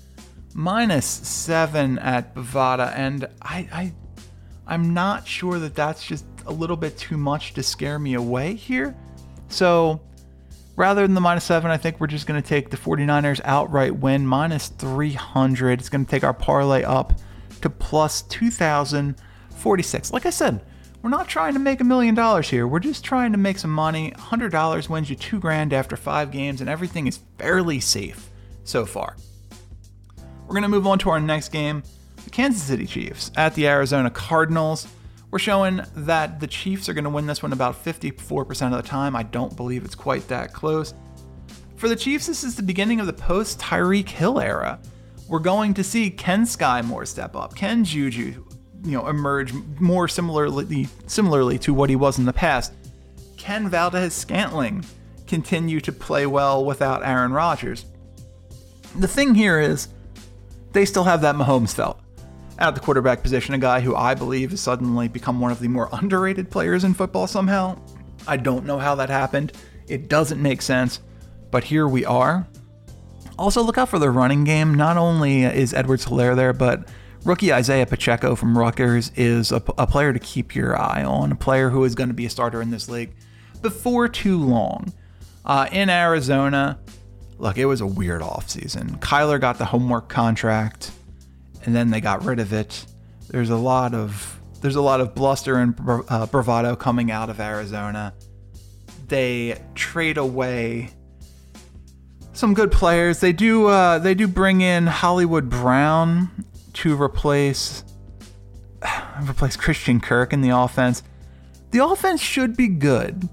minus 0.54 1.06
seven 1.06 2.00
at 2.00 2.36
Bovada, 2.36 2.94
and 2.96 3.28
I, 3.42 3.68
I, 3.72 3.94
I'm 4.72 4.94
not 4.94 5.28
sure 5.28 5.60
that 5.60 5.76
that's 5.76 6.06
just 6.06 6.24
a 6.46 6.52
little 6.54 6.78
bit 6.78 6.98
too 6.98 7.18
much 7.18 7.54
to 7.56 7.62
scare 7.62 8.00
me 8.00 8.14
away 8.14 8.54
here. 8.54 8.96
So 9.50 10.00
rather 10.78 11.02
than 11.02 11.14
the 11.14 11.20
minus 11.20 11.44
seven, 11.44 11.70
I 11.70 11.76
think 11.76 12.00
we're 12.00 12.08
just 12.08 12.26
going 12.26 12.42
to 12.42 12.48
take 12.48 12.70
the 12.70 12.78
49ers 12.78 13.42
outright 13.44 13.98
win, 13.98 14.26
minus 14.26 14.70
300. 14.70 15.82
It's 15.82 15.90
going 15.90 16.06
to 16.06 16.10
take 16.10 16.24
our 16.24 16.34
parlay 16.34 16.84
up 16.84 17.20
to 17.60 17.70
plus 17.70 18.22
2,046. 18.22 20.14
Like 20.14 20.26
I 20.26 20.30
said, 20.30 20.64
we're 21.02 21.10
not 21.10 21.28
trying 21.28 21.52
to 21.52 21.60
make 21.60 21.82
a 21.82 21.84
million 21.84 22.16
dollars 22.16 22.50
here. 22.50 22.66
We're 22.66 22.80
just 22.80 23.04
trying 23.04 23.34
to 23.34 23.38
make 23.38 23.60
some 23.60 23.74
money. 23.74 24.12
$100 24.12 24.88
wins 24.88 25.10
you 25.10 25.18
two 25.18 25.42
grand 25.42 25.74
after 25.74 25.98
five 25.98 26.32
games, 26.32 26.62
and 26.62 26.70
everything 26.70 27.08
is 27.08 27.20
fairly 27.38 27.82
safe 27.82 28.30
so 28.64 28.86
far. 28.86 29.18
We're 30.48 30.54
going 30.54 30.64
to 30.64 30.70
move 30.70 30.88
on 30.88 30.98
to 31.00 31.10
our 31.10 31.20
next 31.20 31.50
game 31.50 31.84
the 32.24 32.30
Kansas 32.30 32.64
City 32.64 32.86
Chiefs 32.86 33.32
at 33.36 33.56
the 33.56 33.68
Arizona 33.68 34.10
Cardinals. 34.10 34.88
We're 35.32 35.40
showing 35.40 35.82
that 35.96 36.40
the 36.40 36.48
Chiefs 36.48 36.90
are 36.90 36.94
going 36.94 37.06
to 37.06 37.10
win 37.10 37.26
this 37.26 37.42
one 37.42 37.54
about 37.54 37.84
54% 37.84 38.50
of 38.68 38.84
the 38.84 38.88
time. 38.88 39.16
I 39.16 39.24
don't 39.24 39.56
believe 39.56 39.86
it's 39.86 39.96
quite 39.96 40.28
that 40.28 40.54
close. 40.54 40.94
For 41.78 41.90
the 41.90 41.96
Chiefs, 41.96 42.28
this 42.28 42.44
is 42.44 42.56
the 42.56 42.64
beginning 42.64 43.00
of 43.00 43.08
the 43.08 43.14
post 43.14 43.60
Tyreek 43.60 44.10
Hill 44.10 44.40
era 44.40 44.80
we're 45.32 45.40
going 45.40 45.74
to 45.76 45.84
see 45.84 46.12
Ken 46.12 46.44
Skyy 46.44 46.84
Moore 46.84 47.06
step 47.06 47.38
up, 47.38 47.56
Ken 47.56 47.86
Juju, 47.86 48.44
you 48.84 48.92
know, 48.92 49.08
emerge 49.08 49.54
more 49.80 50.10
similarly 50.10 50.90
similarly 51.08 51.58
to 51.60 51.74
what 51.74 51.90
he 51.90 51.96
was 51.96 52.20
in 52.20 52.26
the 52.26 52.34
past. 52.34 52.74
Ken 53.38 53.70
Valdes-Scantling 53.70 54.84
continue 55.28 55.80
to 55.80 55.92
play 55.94 56.26
well 56.26 56.66
without 56.66 57.06
Aaron 57.06 57.32
Rodgers. 57.32 57.86
The 59.00 59.08
thing 59.08 59.34
here 59.34 59.58
is 59.58 59.88
they 60.74 60.84
still 60.84 61.06
have 61.06 61.22
that 61.22 61.36
Mahomes 61.36 61.74
felt 61.74 62.01
at 62.62 62.76
the 62.76 62.82
quarterback 62.82 63.24
position, 63.24 63.54
a 63.56 63.58
guy 63.58 63.80
who 63.80 63.96
I 63.96 64.14
believe 64.14 64.52
has 64.52 64.62
suddenly 64.62 65.08
become 65.08 65.40
one 65.40 65.52
of 65.52 65.60
the 65.60 65.68
more 65.68 65.90
underrated 65.92 66.52
players 66.52 66.84
in 66.84 66.94
football 66.94 67.26
somehow. 67.26 67.80
I 68.28 68.38
don't 68.38 68.66
know 68.66 68.78
how 68.78 68.96
that 68.96 69.10
happened. 69.10 69.54
It 69.88 70.08
doesn't 70.08 70.42
make 70.42 70.62
sense, 70.62 71.00
but 71.50 71.64
here 71.64 71.88
we 71.88 72.06
are. 72.06 72.48
Also, 73.40 73.64
look 73.64 73.80
out 73.80 73.90
for 73.90 73.98
the 73.98 74.12
running 74.12 74.44
game. 74.44 74.76
Not 74.76 74.96
only 74.96 75.44
is 75.44 75.74
Edwards 75.74 76.06
Helaire 76.06 76.36
there, 76.36 76.54
but 76.54 76.88
rookie 77.26 77.52
Isaiah 77.52 77.88
Pacheco 77.88 78.36
from 78.36 78.56
Rutgers 78.56 79.12
is 79.16 79.52
a, 79.52 79.64
a 79.80 79.88
player 79.88 80.14
to 80.14 80.20
keep 80.20 80.54
your 80.56 80.80
eye 80.80 81.04
on, 81.04 81.32
a 81.32 81.36
player 81.36 81.72
who 81.72 81.84
is 81.84 81.96
going 81.96 82.10
to 82.10 82.14
be 82.14 82.28
a 82.28 82.30
starter 82.30 82.62
in 82.62 82.70
this 82.70 82.88
league 82.88 83.16
before 83.64 84.08
too 84.08 84.38
long. 84.38 84.94
Uh, 85.44 85.68
in 85.72 85.90
Arizona, 85.90 86.80
look, 87.40 87.58
it 87.58 87.66
was 87.66 87.82
a 87.82 87.88
weird 87.88 88.22
offseason. 88.22 89.00
Kyler 89.00 89.42
got 89.42 89.58
the 89.58 89.66
homework 89.66 90.08
contract, 90.08 90.92
and 91.64 91.76
then 91.76 91.90
they 91.90 92.02
got 92.02 92.24
rid 92.24 92.40
of 92.40 92.54
it. 92.54 92.86
There's 93.30 93.50
a 93.50 93.56
lot 93.56 93.94
of 93.94 94.40
there's 94.62 94.76
a 94.76 94.82
lot 94.82 95.02
of 95.02 95.16
bluster 95.16 95.56
and 95.56 95.76
uh, 96.10 96.28
bravado 96.28 96.76
coming 96.76 97.12
out 97.12 97.30
of 97.30 97.40
Arizona. 97.40 98.14
They 99.08 99.62
trade 99.76 100.18
away 100.18 100.92
some 102.34 102.54
good 102.54 102.72
players. 102.72 103.20
They 103.20 103.34
do 103.34 103.68
uh, 103.68 104.00
they 104.00 104.14
do 104.14 104.28
bring 104.28 104.62
in 104.62 104.88
Hollywood 104.88 105.50
Brown 105.50 106.46
to 106.74 107.02
replace 107.02 107.84
replace 109.22 109.56
Christian 109.56 110.00
Kirk 110.00 110.34
in 110.34 110.42
the 110.42 110.50
offense. 110.50 111.04
The 111.72 111.84
offense 111.84 112.22
should 112.22 112.56
be 112.56 112.68
good. 112.68 113.28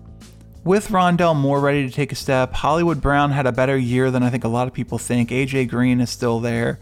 With 0.65 0.89
Rondale 0.89 1.37
Moore 1.37 1.61
ready 1.61 1.89
to 1.89 1.93
take 1.93 2.13
a 2.13 2.15
step, 2.15 2.53
Hollywood 2.53 3.01
Brown 3.01 3.31
had 3.31 3.47
a 3.47 3.53
better 3.53 3.79
year 3.79 4.11
than 4.11 4.23
I 4.23 4.31
think 4.31 4.45
a 4.45 4.49
lot 4.49 4.69
of 4.69 4.75
people 4.75 4.99
think. 4.99 5.31
AJ 5.31 5.69
Green 5.71 6.01
is 6.01 6.11
still 6.11 6.41
there. 6.41 6.81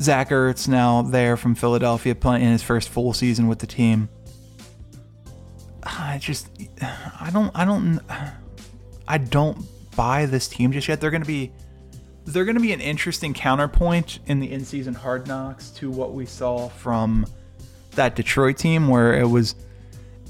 Zach 0.00 0.28
Ertz 0.30 0.68
now 0.68 1.02
there 1.02 1.36
from 1.36 1.54
Philadelphia 1.54 2.14
playing 2.14 2.44
in 2.44 2.52
his 2.52 2.62
first 2.62 2.88
full 2.88 3.12
season 3.12 3.48
with 3.48 3.60
the 3.60 3.66
team. 3.66 4.08
I 5.82 6.18
just 6.20 6.48
I 6.82 7.30
don't 7.32 7.50
I 7.54 7.64
don't 7.64 8.00
I 9.08 9.18
don't 9.18 9.64
buy 9.96 10.26
this 10.26 10.48
team 10.48 10.72
just 10.72 10.88
yet. 10.88 11.00
They're 11.00 11.10
going 11.10 11.22
to 11.22 11.26
be 11.26 11.52
they're 12.26 12.44
going 12.44 12.56
to 12.56 12.62
be 12.62 12.72
an 12.72 12.80
interesting 12.80 13.32
counterpoint 13.32 14.18
in 14.26 14.40
the 14.40 14.50
in-season 14.50 14.94
hard 14.94 15.28
knocks 15.28 15.70
to 15.70 15.90
what 15.90 16.12
we 16.12 16.26
saw 16.26 16.68
from 16.68 17.24
that 17.92 18.16
Detroit 18.16 18.58
team 18.58 18.88
where 18.88 19.14
it 19.14 19.28
was 19.28 19.54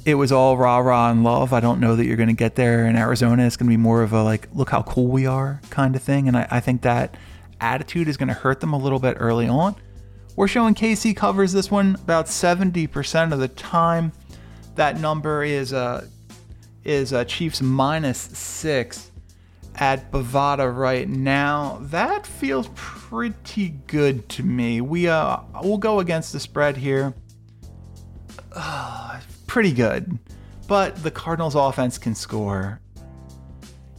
it 0.05 0.15
was 0.15 0.31
all 0.31 0.57
rah 0.57 0.79
rah 0.79 1.11
and 1.11 1.25
love. 1.25 1.53
I 1.53 1.61
don't 1.61 1.81
know 1.81 1.97
that 1.97 2.05
you're 2.05 2.17
going 2.17 2.29
to 2.29 2.35
get 2.35 2.55
there 2.55 2.87
in 2.87 2.97
Arizona. 2.97 3.45
It's 3.45 3.57
going 3.57 3.67
to 3.67 3.73
be 3.73 3.77
more 3.77 4.03
of 4.03 4.13
a 4.13 4.23
like 4.23 4.49
look 4.55 4.71
how 4.71 4.83
cool 4.83 5.09
we 5.09 5.27
are 5.27 5.61
kind 5.71 5.97
of 5.97 6.03
thing, 6.03 6.29
and 6.29 6.37
I, 6.37 6.47
I 6.51 6.61
think 6.61 6.83
that 6.83 7.17
attitude 7.61 8.09
is 8.09 8.17
going 8.17 8.29
to 8.29 8.35
hurt 8.35 8.61
them 8.61 8.73
a 8.73 8.79
little 8.79 8.99
bit 8.99 9.17
early 9.21 9.49
on. 9.49 9.77
We're 10.37 10.49
showing 10.49 10.75
KC 10.75 11.17
covers 11.17 11.53
this 11.53 11.71
one 11.71 11.95
about 11.95 12.27
70% 12.27 13.33
of 13.33 13.39
the 13.39 13.49
time. 13.49 14.13
That 14.75 15.01
number 15.01 15.43
is 15.43 15.73
uh, 15.73 16.07
is 16.85 17.13
uh, 17.13 17.25
Chiefs 17.25 17.63
minus 17.63 18.19
six 18.19 19.11
at 19.77 20.11
Bovada 20.11 20.75
right 20.75 21.09
now. 21.09 21.79
That 21.83 22.27
feels 22.27 22.69
pretty 22.75 23.71
good 23.87 24.29
to 24.31 24.43
me. 24.43 24.81
We 24.81 25.09
uh 25.09 25.39
we'll 25.63 25.79
go 25.79 26.01
against 26.01 26.33
the 26.33 26.41
spread 26.41 26.77
here. 26.77 27.15
Uh, 28.53 29.21
pretty 29.47 29.73
good. 29.73 30.19
But 30.69 31.03
the 31.03 31.11
Cardinals 31.11 31.55
offense 31.55 31.97
can 31.97 32.15
score. 32.15 32.81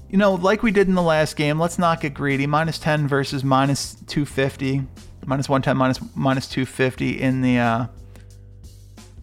You 0.10 0.18
know, 0.18 0.36
like 0.36 0.64
we 0.64 0.72
did 0.72 0.88
in 0.88 0.96
the 0.96 1.02
last 1.02 1.36
game, 1.36 1.60
let's 1.60 1.78
not 1.78 2.00
get 2.00 2.14
greedy. 2.14 2.48
Minus 2.48 2.80
10 2.80 3.08
versus 3.08 3.44
minus 3.44 3.96
250. 4.08 4.84
Minus 5.26 5.50
110 5.50 5.76
minus 5.76 6.00
minus 6.16 6.48
250 6.48 7.22
in 7.22 7.42
the 7.42 7.58
uh 7.58 7.88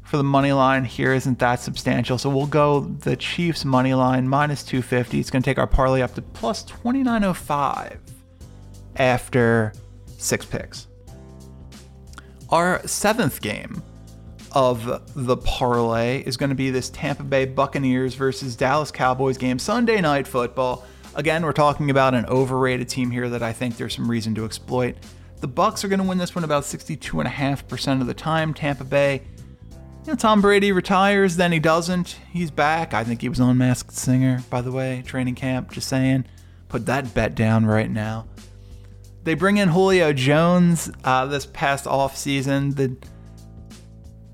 for 0.03 0.19
the 0.19 0.23
money 0.23 0.53
line 0.53 0.85
here 0.85 1.15
isn't 1.15 1.39
that 1.39 1.61
substantial. 1.61 2.19
So 2.19 2.29
we'll 2.29 2.47
go 2.47 2.81
the 2.81 3.17
Chiefs 3.17 3.65
money 3.65 3.95
line 3.95 4.29
minus 4.29 4.63
250. 4.63 5.19
It's 5.19 5.31
going 5.31 5.43
to 5.43 5.51
take 5.51 5.59
our 5.59 5.67
parlay 5.67 6.03
up 6.03 6.15
to 6.15 6.23
plus 6.23 6.63
2905 6.63 7.99
after 8.97 9.73
six 10.19 10.45
picks. 10.45 10.87
Our 12.51 12.87
seventh 12.87 13.41
game 13.41 13.83
of 14.55 15.03
the 15.15 15.37
parlay 15.37 16.23
is 16.23 16.37
going 16.37 16.49
to 16.49 16.55
be 16.55 16.71
this 16.71 16.89
Tampa 16.91 17.25
Bay 17.25 17.45
Buccaneers 17.45 18.15
versus 18.15 18.57
Dallas 18.57 18.91
Cowboys 18.91 19.37
game, 19.37 19.59
Sunday 19.59 20.01
night 20.01 20.27
football. 20.27 20.87
Again, 21.15 21.45
we're 21.45 21.53
talking 21.53 21.91
about 21.91 22.15
an 22.15 22.27
overrated 22.27 22.89
team 22.89 23.11
here 23.11 23.29
that 23.29 23.43
I 23.43 23.53
think 23.53 23.77
there's 23.77 23.95
some 23.95 24.11
reason 24.11 24.35
to 24.37 24.45
exploit. 24.45 24.97
The 25.41 25.49
Bucs 25.49 25.85
are 25.85 25.89
going 25.89 26.01
to 26.01 26.07
win 26.07 26.19
this 26.19 26.35
one 26.35 26.45
about 26.45 26.63
62.5% 26.63 28.01
of 28.01 28.07
the 28.07 28.15
time. 28.15 28.55
Tampa 28.55 28.85
Bay 28.85 29.23
you 30.07 30.13
know, 30.13 30.17
Tom 30.17 30.43
Brady 30.43 30.71
retires, 30.71 31.37
then 31.37 31.51
he 31.51 31.59
doesn't. 31.59 32.19
He's 32.31 32.51
back. 32.51 32.93
I 32.93 33.05
think 33.05 33.23
he 33.23 33.31
was 33.31 33.41
on 33.41 33.57
Masked 33.57 33.93
Singer, 33.93 34.45
by 34.51 34.61
the 34.61 34.71
way, 34.71 35.03
training 35.07 35.35
camp. 35.35 35.73
Just 35.73 35.89
saying. 35.89 36.27
Put 36.69 36.85
that 36.87 37.15
bet 37.15 37.35
down 37.35 37.65
right 37.65 37.91
now. 37.91 38.27
They 39.23 39.33
bring 39.33 39.57
in 39.57 39.71
Julio 39.71 40.13
Jones 40.13 40.91
uh, 41.05 41.25
this 41.25 41.47
past 41.47 41.87
off 41.87 42.19
season. 42.19 42.75
The 42.75 42.97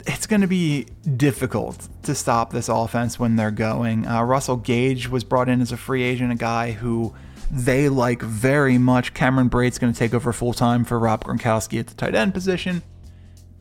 it's 0.06 0.26
going 0.26 0.40
to 0.40 0.46
be 0.46 0.86
difficult 1.16 1.88
to 2.04 2.14
stop 2.14 2.52
this 2.52 2.68
offense 2.68 3.18
when 3.18 3.36
they're 3.36 3.50
going. 3.50 4.06
Uh, 4.06 4.22
Russell 4.22 4.56
Gage 4.56 5.08
was 5.08 5.24
brought 5.24 5.48
in 5.48 5.60
as 5.60 5.72
a 5.72 5.76
free 5.76 6.02
agent, 6.02 6.32
a 6.32 6.36
guy 6.36 6.72
who 6.72 7.14
they 7.50 7.88
like 7.88 8.22
very 8.22 8.78
much. 8.78 9.14
Cameron 9.14 9.48
Brate's 9.48 9.78
going 9.78 9.92
to 9.92 9.98
take 9.98 10.14
over 10.14 10.32
full 10.32 10.52
time 10.52 10.84
for 10.84 10.98
Rob 10.98 11.24
Gronkowski 11.24 11.80
at 11.80 11.88
the 11.88 11.94
tight 11.94 12.14
end 12.14 12.32
position. 12.34 12.82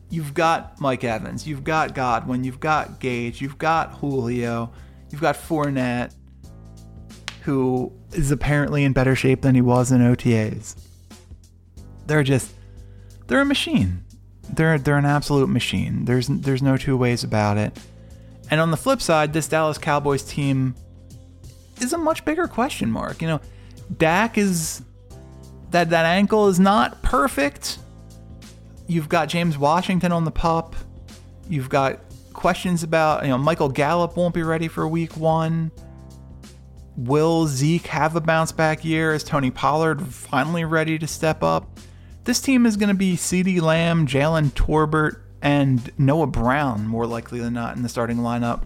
You've 0.08 0.34
got 0.34 0.80
Mike 0.80 1.04
Evans, 1.04 1.46
you've 1.46 1.62
got 1.62 1.94
Godwin, 1.94 2.42
you've 2.42 2.60
got 2.60 2.98
Gage, 2.98 3.40
you've 3.40 3.58
got 3.58 3.92
Julio, 3.98 4.72
you've 5.10 5.20
got 5.20 5.36
Fournette, 5.36 6.14
who 7.42 7.92
is 8.12 8.30
apparently 8.30 8.84
in 8.84 8.92
better 8.92 9.14
shape 9.14 9.42
than 9.42 9.54
he 9.54 9.60
was 9.60 9.92
in 9.92 10.00
OTAs. 10.00 10.76
They're 12.06 12.24
just 12.24 12.52
they're 13.28 13.40
a 13.40 13.44
machine. 13.44 14.04
They're 14.54 14.78
they're 14.78 14.98
an 14.98 15.04
absolute 15.04 15.48
machine. 15.48 16.04
There's 16.04 16.28
there's 16.28 16.62
no 16.62 16.76
two 16.76 16.96
ways 16.96 17.24
about 17.24 17.56
it. 17.56 17.76
And 18.50 18.60
on 18.60 18.70
the 18.70 18.76
flip 18.76 19.00
side, 19.00 19.32
this 19.32 19.46
Dallas 19.46 19.78
Cowboys 19.78 20.22
team 20.22 20.74
is 21.80 21.92
a 21.92 21.98
much 21.98 22.24
bigger 22.24 22.48
question 22.48 22.90
mark. 22.90 23.22
You 23.22 23.28
know, 23.28 23.40
Dak 23.96 24.38
is 24.38 24.82
that 25.70 25.90
that 25.90 26.04
ankle 26.04 26.48
is 26.48 26.58
not 26.58 27.00
perfect. 27.02 27.78
You've 28.86 29.08
got 29.08 29.28
James 29.28 29.56
Washington 29.56 30.10
on 30.10 30.24
the 30.24 30.32
pup. 30.32 30.74
You've 31.48 31.68
got 31.68 32.00
questions 32.32 32.82
about, 32.82 33.22
you 33.22 33.28
know, 33.28 33.38
Michael 33.38 33.68
Gallup 33.68 34.16
won't 34.16 34.34
be 34.34 34.42
ready 34.42 34.66
for 34.66 34.86
week 34.88 35.16
1. 35.16 35.70
Will 36.96 37.46
Zeke 37.46 37.86
have 37.86 38.16
a 38.16 38.20
bounce 38.20 38.50
back 38.50 38.84
year? 38.84 39.14
Is 39.14 39.22
Tony 39.22 39.50
Pollard 39.50 40.02
finally 40.02 40.64
ready 40.64 40.98
to 40.98 41.06
step 41.06 41.42
up? 41.42 41.78
This 42.24 42.40
team 42.40 42.66
is 42.66 42.76
going 42.76 42.88
to 42.88 42.94
be 42.94 43.16
CeeDee 43.16 43.60
Lamb, 43.60 44.06
Jalen 44.06 44.50
Tolbert, 44.50 45.20
and 45.42 45.90
Noah 45.98 46.26
Brown, 46.26 46.86
more 46.86 47.06
likely 47.06 47.40
than 47.40 47.54
not, 47.54 47.76
in 47.76 47.82
the 47.82 47.88
starting 47.88 48.18
lineup. 48.18 48.64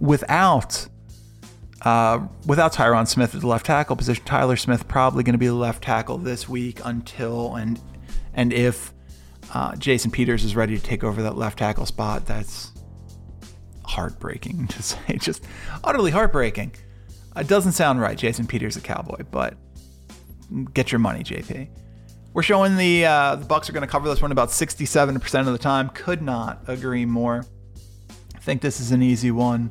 Without 0.00 0.88
uh, 1.82 2.26
without 2.46 2.72
Tyron 2.72 3.08
Smith 3.08 3.34
at 3.34 3.40
the 3.40 3.46
left 3.46 3.66
tackle 3.66 3.96
position, 3.96 4.24
Tyler 4.24 4.56
Smith 4.56 4.86
probably 4.86 5.24
going 5.24 5.32
to 5.32 5.38
be 5.38 5.48
the 5.48 5.54
left 5.54 5.82
tackle 5.82 6.18
this 6.18 6.48
week 6.48 6.80
until 6.84 7.56
and 7.56 7.80
and 8.34 8.52
if 8.52 8.92
uh, 9.52 9.74
Jason 9.76 10.10
Peters 10.10 10.44
is 10.44 10.54
ready 10.54 10.76
to 10.76 10.82
take 10.82 11.02
over 11.04 11.22
that 11.22 11.36
left 11.36 11.58
tackle 11.58 11.86
spot, 11.86 12.26
that's 12.26 12.72
heartbreaking 13.84 14.66
to 14.68 14.82
say, 14.82 15.16
just 15.18 15.44
utterly 15.84 16.10
heartbreaking. 16.10 16.74
It 17.36 17.48
doesn't 17.48 17.72
sound 17.72 18.00
right, 18.00 18.16
Jason 18.16 18.46
Peters 18.46 18.76
a 18.76 18.80
Cowboy, 18.80 19.24
but 19.30 19.56
get 20.74 20.92
your 20.92 20.98
money, 20.98 21.24
JP. 21.24 21.68
We're 22.34 22.42
showing 22.42 22.76
the 22.78 23.04
uh, 23.04 23.36
the 23.36 23.44
Bucs 23.44 23.68
are 23.68 23.72
going 23.72 23.82
to 23.82 23.90
cover 23.90 24.08
this 24.08 24.22
one 24.22 24.32
about 24.32 24.48
67% 24.48 25.40
of 25.40 25.46
the 25.46 25.58
time. 25.58 25.90
Could 25.90 26.22
not 26.22 26.62
agree 26.66 27.04
more. 27.04 27.44
I 28.34 28.38
think 28.38 28.62
this 28.62 28.80
is 28.80 28.90
an 28.90 29.02
easy 29.02 29.30
one. 29.30 29.70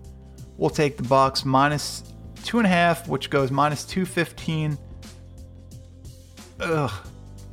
We'll 0.58 0.70
take 0.70 0.96
the 0.96 1.04
Bucs 1.04 1.44
minus 1.44 2.04
two 2.44 2.60
and 2.60 2.68
a 2.68 2.70
half, 2.70 3.08
which 3.08 3.32
goes 3.32 3.50
minus 3.50 3.84
215. 3.86 4.78
Ugh. 6.60 6.92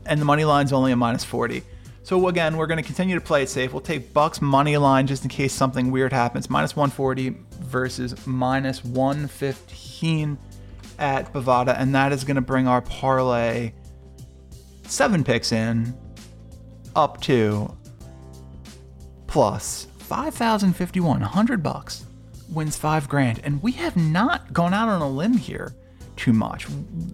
And 0.05 0.21
the 0.21 0.27
money 0.27 0.44
line's 0.44 0.73
only 0.73 0.92
a 0.92 0.97
minus 0.97 1.25
40. 1.25 1.62
So 2.03 2.29
again, 2.29 2.57
we're 2.57 2.66
going 2.66 2.79
to 2.79 2.87
continue 2.87 3.14
to 3.14 3.21
play 3.21 3.42
it 3.42 3.49
safe. 3.49 3.73
We'll 3.73 3.81
take 3.81 4.12
Bucs 4.12 4.42
money 4.42 4.77
line 4.77 5.07
just 5.07 5.23
in 5.23 5.31
case 5.31 5.55
something 5.55 5.90
weird 5.90 6.12
happens. 6.12 6.51
Minus 6.51 6.77
140 6.77 7.35
versus 7.61 8.27
minus 8.27 8.85
115 8.85 10.38
at 10.99 11.33
Bovada, 11.33 11.75
and 11.79 11.94
that 11.94 12.12
is 12.12 12.25
going 12.25 12.37
to 12.37 12.42
bring 12.42 12.66
our 12.66 12.83
parlay 12.83 13.73
seven 14.90 15.24
picks 15.24 15.53
in 15.53 15.96
up 16.96 17.20
to 17.22 17.74
plus 19.27 19.87
5,051, 19.98 21.20
100 21.20 21.62
bucks 21.62 22.05
wins 22.51 22.77
five 22.77 23.09
grand, 23.09 23.40
and 23.44 23.62
we 23.62 23.72
have 23.72 23.96
not 23.96 24.53
gone 24.53 24.72
out 24.72 24.88
on 24.88 25.03
a 25.03 25.09
limb 25.09 25.35
here 25.37 25.74
too 26.16 26.33
much. 26.33 26.66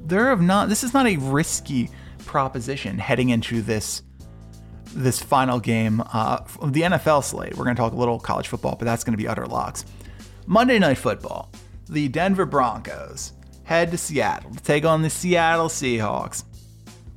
There 0.06 0.28
have 0.28 0.40
not. 0.40 0.68
This 0.68 0.84
is 0.84 0.94
not 0.94 1.06
a 1.06 1.16
risky 1.16 1.90
proposition 2.24 2.98
heading 2.98 3.30
into 3.30 3.62
this 3.62 4.02
this 4.86 5.20
final 5.20 5.58
game 5.58 6.00
uh, 6.12 6.38
the 6.66 6.82
NFL 6.82 7.24
slate. 7.24 7.56
We're 7.56 7.64
going 7.64 7.76
to 7.76 7.80
talk 7.80 7.92
a 7.92 7.96
little 7.96 8.18
college 8.18 8.48
football, 8.48 8.76
but 8.76 8.84
that's 8.84 9.04
going 9.04 9.12
to 9.12 9.18
be 9.18 9.28
utter 9.28 9.46
locks. 9.46 9.84
Monday 10.46 10.78
Night 10.78 10.98
Football. 10.98 11.50
The 11.88 12.08
Denver 12.08 12.46
Broncos 12.46 13.34
head 13.64 13.90
to 13.90 13.98
Seattle 13.98 14.50
to 14.52 14.62
take 14.62 14.86
on 14.86 15.02
the 15.02 15.10
Seattle 15.10 15.68
Seahawks. 15.68 16.44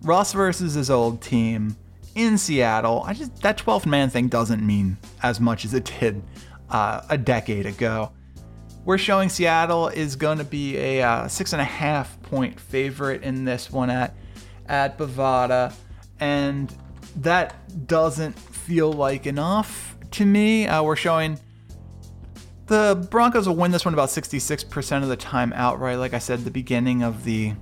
Russ 0.01 0.33
versus 0.33 0.73
his 0.73 0.89
old 0.89 1.21
team 1.21 1.75
in 2.15 2.37
Seattle. 2.37 3.03
I 3.05 3.13
just 3.13 3.41
that 3.41 3.57
12th 3.57 3.85
man 3.85 4.09
thing 4.09 4.27
doesn't 4.27 4.65
mean 4.65 4.97
as 5.21 5.39
much 5.39 5.65
as 5.65 5.73
it 5.73 5.91
did 5.99 6.21
uh, 6.69 7.01
a 7.09 7.17
decade 7.17 7.65
ago. 7.65 8.11
We're 8.85 8.97
showing 8.97 9.29
Seattle 9.29 9.89
is 9.89 10.15
going 10.15 10.37
to 10.37 10.43
be 10.43 10.77
a 10.77 11.01
uh, 11.01 11.27
six 11.27 11.53
and 11.53 11.61
a 11.61 11.65
half 11.65 12.21
point 12.23 12.59
favorite 12.59 13.23
in 13.23 13.45
this 13.45 13.71
one 13.71 13.89
at 13.89 14.15
at 14.67 14.97
Bovada, 14.97 15.73
and 16.19 16.73
that 17.17 17.87
doesn't 17.87 18.37
feel 18.37 18.91
like 18.91 19.27
enough 19.27 19.97
to 20.11 20.25
me. 20.25 20.67
Uh, 20.67 20.83
we're 20.83 20.95
showing 20.95 21.39
the 22.67 23.07
Broncos 23.09 23.47
will 23.47 23.55
win 23.55 23.71
this 23.71 23.85
one 23.85 23.93
about 23.93 24.09
66% 24.09 25.03
of 25.03 25.09
the 25.09 25.15
time 25.15 25.53
outright. 25.53 25.97
Like 25.97 26.13
I 26.13 26.19
said, 26.19 26.43
the 26.43 26.51
beginning 26.51 27.01
of 27.01 27.23
the 27.23 27.53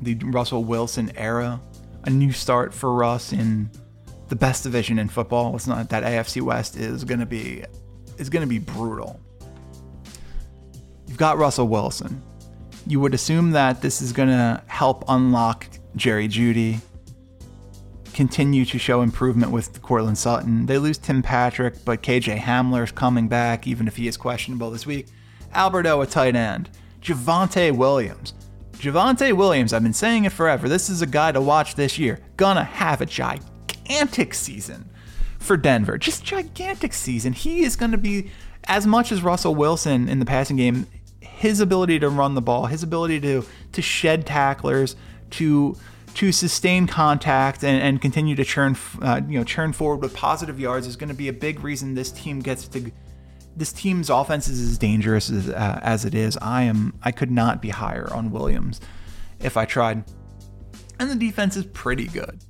the 0.00 0.14
Russell 0.24 0.64
Wilson 0.64 1.12
era, 1.16 1.60
a 2.04 2.10
new 2.10 2.32
start 2.32 2.72
for 2.72 2.92
Russ 2.94 3.32
in 3.32 3.70
the 4.28 4.36
best 4.36 4.62
division 4.62 4.98
in 4.98 5.08
football. 5.08 5.54
It's 5.56 5.66
not 5.66 5.88
that 5.90 6.02
AFC 6.02 6.42
West 6.42 6.76
is 6.76 7.04
going 7.04 7.20
to 7.20 7.26
be 7.26 7.64
is 8.18 8.28
going 8.28 8.42
to 8.42 8.48
be 8.48 8.58
brutal. 8.58 9.20
You've 11.06 11.18
got 11.18 11.38
Russell 11.38 11.68
Wilson. 11.68 12.22
You 12.86 13.00
would 13.00 13.14
assume 13.14 13.52
that 13.52 13.80
this 13.80 14.00
is 14.02 14.12
going 14.12 14.28
to 14.28 14.62
help 14.66 15.04
unlock 15.08 15.66
Jerry 15.96 16.28
Jeudy, 16.28 16.80
continue 18.12 18.64
to 18.64 18.78
show 18.78 19.02
improvement 19.02 19.52
with 19.52 19.80
Courtland 19.82 20.18
Sutton. 20.18 20.66
They 20.66 20.78
lose 20.78 20.98
Tim 20.98 21.22
Patrick, 21.22 21.84
but 21.84 22.02
KJ 22.02 22.38
Hamler 22.38 22.84
is 22.84 22.92
coming 22.92 23.28
back, 23.28 23.66
even 23.66 23.86
if 23.86 23.96
he 23.96 24.08
is 24.08 24.16
questionable 24.16 24.70
this 24.70 24.86
week. 24.86 25.06
Alberto, 25.54 26.00
a 26.00 26.06
tight 26.06 26.34
end. 26.34 26.70
Javonte 27.00 27.74
Williams. 27.76 28.34
Javonte 28.78 29.32
Williams, 29.32 29.72
I've 29.72 29.82
been 29.82 29.92
saying 29.92 30.24
it 30.24 30.32
forever. 30.32 30.68
This 30.68 30.88
is 30.88 31.02
a 31.02 31.06
guy 31.06 31.32
to 31.32 31.40
watch 31.40 31.74
this 31.74 31.98
year. 31.98 32.20
Gonna 32.36 32.64
have 32.64 33.00
a 33.00 33.06
gigantic 33.06 34.34
season 34.34 34.88
for 35.38 35.56
Denver. 35.56 35.98
Just 35.98 36.24
gigantic 36.24 36.92
season. 36.92 37.32
He 37.32 37.62
is 37.62 37.76
going 37.76 37.92
to 37.92 37.98
be 37.98 38.30
as 38.64 38.86
much 38.86 39.10
as 39.10 39.22
Russell 39.22 39.54
Wilson 39.54 40.08
in 40.08 40.18
the 40.18 40.26
passing 40.26 40.56
game. 40.56 40.86
His 41.20 41.60
ability 41.60 41.98
to 42.00 42.08
run 42.08 42.34
the 42.34 42.42
ball, 42.42 42.66
his 42.66 42.82
ability 42.82 43.20
to 43.20 43.44
to 43.72 43.82
shed 43.82 44.26
tacklers, 44.26 44.96
to 45.30 45.76
to 46.14 46.32
sustain 46.32 46.86
contact 46.86 47.62
and, 47.62 47.80
and 47.80 48.00
continue 48.00 48.34
to 48.34 48.44
churn 48.44 48.76
uh, 49.02 49.20
you 49.28 49.38
know 49.38 49.44
churn 49.44 49.72
forward 49.72 50.02
with 50.02 50.14
positive 50.14 50.58
yards 50.58 50.86
is 50.86 50.96
going 50.96 51.08
to 51.08 51.14
be 51.14 51.28
a 51.28 51.32
big 51.32 51.62
reason 51.62 51.94
this 51.94 52.10
team 52.10 52.40
gets 52.40 52.66
to 52.68 52.90
this 53.58 53.72
team's 53.72 54.08
offense 54.08 54.48
is 54.48 54.60
as 54.60 54.78
dangerous 54.78 55.30
as, 55.30 55.48
uh, 55.48 55.80
as 55.82 56.04
it 56.04 56.14
is. 56.14 56.38
I 56.40 56.62
am 56.62 56.94
I 57.02 57.12
could 57.12 57.30
not 57.30 57.60
be 57.60 57.70
higher 57.70 58.12
on 58.12 58.30
Williams 58.30 58.80
if 59.40 59.56
I 59.56 59.64
tried. 59.64 60.04
And 61.00 61.10
the 61.10 61.16
defense 61.16 61.56
is 61.56 61.66
pretty 61.66 62.06
good. 62.06 62.40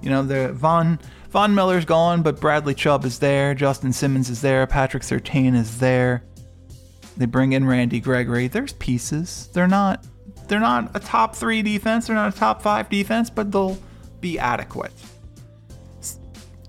You 0.00 0.10
know, 0.10 0.22
the 0.22 0.52
Von 0.52 0.98
Von 1.30 1.54
Miller's 1.54 1.84
gone, 1.84 2.22
but 2.22 2.40
Bradley 2.40 2.74
Chubb 2.74 3.04
is 3.04 3.18
there. 3.18 3.54
Justin 3.54 3.92
Simmons 3.92 4.30
is 4.30 4.40
there. 4.40 4.66
Patrick 4.66 5.02
Surtain 5.02 5.56
is 5.56 5.78
there. 5.78 6.24
They 7.16 7.26
bring 7.26 7.52
in 7.52 7.66
Randy 7.66 8.00
Gregory. 8.00 8.48
There's 8.48 8.72
pieces. 8.74 9.48
They're 9.52 9.68
not 9.68 10.06
they're 10.48 10.60
not 10.60 10.94
a 10.94 11.00
top 11.00 11.34
three 11.34 11.62
defense. 11.62 12.06
They're 12.06 12.16
not 12.16 12.34
a 12.34 12.38
top 12.38 12.62
five 12.62 12.88
defense, 12.88 13.30
but 13.30 13.50
they'll 13.50 13.78
be 14.20 14.38
adequate. 14.38 14.92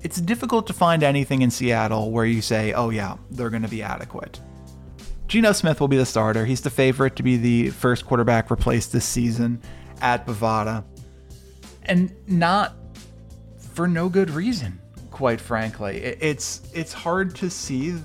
It's 0.06 0.22
difficult 0.22 0.68
to 0.68 0.74
find 0.74 1.02
anything 1.02 1.42
in 1.42 1.50
Seattle 1.50 2.12
where 2.12 2.26
you 2.26 2.40
say, 2.40 2.74
oh 2.74 2.92
yeah, 2.92 3.18
they're 3.32 3.50
going 3.50 3.64
to 3.64 3.68
be 3.68 3.82
adequate. 3.82 4.40
Geno 5.28 5.52
Smith 5.52 5.82
will 5.82 5.88
be 5.88 5.98
the 5.98 6.06
starter. 6.06 6.46
He's 6.46 6.62
the 6.62 6.70
favorite 6.70 7.16
to 7.16 7.24
be 7.24 7.38
the 7.38 7.72
first 7.72 8.06
quarterback 8.06 8.52
replaced 8.52 8.92
this 8.92 9.04
season 9.04 9.60
at 10.02 10.28
Bovada. 10.28 10.84
And 11.82 12.16
not 12.28 12.76
for 13.58 13.88
no 13.88 14.08
good 14.08 14.30
reason, 14.30 14.80
quite 15.10 15.42
frankly. 15.42 15.98
It's 15.98 16.62
it's 16.72 16.94
hard 16.94 17.34
to 17.38 17.50
see 17.50 17.96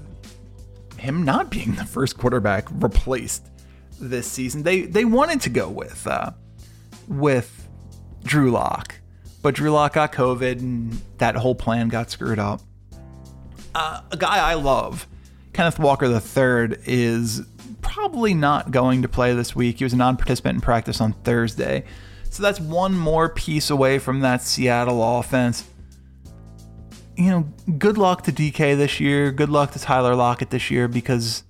him 0.97 1.23
not 1.23 1.51
being 1.51 1.75
the 1.75 1.85
first 1.85 2.17
quarterback 2.17 2.67
replaced 2.73 3.51
this 4.01 4.27
season. 4.27 4.63
They 4.63 4.83
they 4.87 5.05
wanted 5.05 5.43
to 5.43 5.51
go 5.51 5.69
with 5.69 6.07
uh, 6.07 6.31
with 7.09 7.69
Drew 8.25 8.51
Lock, 8.53 8.95
but 9.43 9.55
Drew 9.55 9.71
Lock 9.71 9.95
got 9.95 10.13
COVID 10.13 10.59
and 10.61 11.01
that 11.19 11.37
whole 11.37 11.55
plan 11.55 11.89
got 11.89 12.11
screwed 12.11 12.39
up. 12.39 12.61
Uh, 13.75 14.01
a 14.11 14.17
guy 14.17 14.39
I 14.39 14.55
love, 14.55 15.07
Kenneth 15.53 15.79
Walker 15.79 16.07
III, 16.07 16.77
is 16.85 17.43
probably 17.83 18.35
not 18.35 18.71
going 18.71 19.03
to 19.03 19.09
play 19.09 19.35
this 19.35 19.55
week. 19.57 19.79
He 19.79 19.85
was 19.85 19.93
a 19.93 19.97
non-participant 19.97 20.57
in 20.57 20.61
practice 20.61 21.01
on 21.01 21.13
Thursday. 21.13 21.85
So 22.31 22.43
that's 22.43 22.61
one 22.61 22.97
more 22.97 23.29
piece 23.29 23.71
away 23.71 23.99
from 23.99 24.21
that 24.21 24.43
Seattle 24.43 25.19
offense. 25.19 25.65
You 27.17 27.31
know, 27.31 27.49
good 27.79 27.99
luck 27.99 28.23
to 28.25 28.33
DK 28.33 28.77
this 28.77 29.01
year. 29.01 29.31
Good 29.33 29.49
luck 29.51 29.73
to 29.73 29.79
Tyler 29.79 30.15
Lockett 30.15 30.51
this 30.51 30.71
year 30.71 30.89
because 30.89 31.43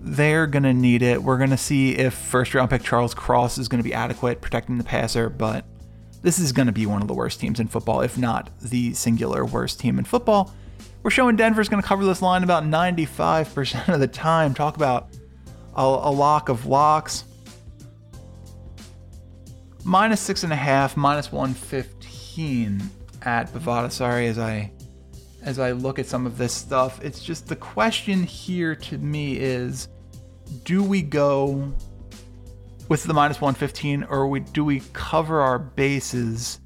They're 0.00 0.46
going 0.46 0.62
to 0.62 0.72
need 0.74 1.02
it. 1.02 1.22
We're 1.22 1.38
going 1.38 1.50
to 1.50 1.56
see 1.56 1.96
if 1.96 2.14
first 2.14 2.54
round 2.54 2.70
pick 2.70 2.82
Charles 2.82 3.14
Cross 3.14 3.58
is 3.58 3.68
going 3.68 3.80
to 3.80 3.84
be 3.84 3.94
adequate 3.94 4.40
protecting 4.40 4.78
the 4.78 4.84
passer, 4.84 5.28
but 5.28 5.64
this 6.22 6.38
is 6.38 6.52
going 6.52 6.66
to 6.66 6.72
be 6.72 6.86
one 6.86 7.02
of 7.02 7.08
the 7.08 7.14
worst 7.14 7.40
teams 7.40 7.60
in 7.60 7.68
football, 7.68 8.00
if 8.00 8.18
not 8.18 8.50
the 8.60 8.92
singular 8.94 9.44
worst 9.44 9.80
team 9.80 9.98
in 9.98 10.04
football. 10.04 10.52
We're 11.02 11.10
showing 11.10 11.36
Denver's 11.36 11.68
going 11.68 11.82
to 11.82 11.88
cover 11.88 12.04
this 12.04 12.20
line 12.20 12.42
about 12.42 12.64
95% 12.64 13.94
of 13.94 14.00
the 14.00 14.08
time. 14.08 14.52
Talk 14.52 14.76
about 14.76 15.10
a, 15.76 15.82
a 15.82 16.10
lock 16.10 16.48
of 16.48 16.66
locks. 16.66 17.24
Minus 19.84 20.20
six 20.20 20.42
and 20.42 20.52
a 20.52 20.56
half, 20.56 20.96
minus 20.96 21.32
115 21.32 22.82
at 23.22 23.52
Bovada. 23.52 23.90
Sorry, 23.90 24.26
as 24.26 24.38
I 24.38 24.72
as 25.42 25.58
I 25.58 25.70
look 25.70 25.98
at 25.98 26.06
some 26.06 26.26
of 26.26 26.36
this 26.36 26.52
stuff, 26.52 27.02
it's 27.02 27.22
just 27.22 27.46
the 27.46 27.56
question 27.56 28.24
here 28.24 28.74
to 28.74 28.98
me 28.98 29.36
is 29.36 29.88
do 30.64 30.82
we 30.82 31.00
go 31.00 31.72
with 32.88 33.04
the 33.04 33.14
minus 33.14 33.40
115 33.40 34.04
or 34.04 34.28
we, 34.28 34.40
do 34.40 34.64
we 34.64 34.80
cover 34.92 35.40
our 35.40 35.58
bases 35.58 36.60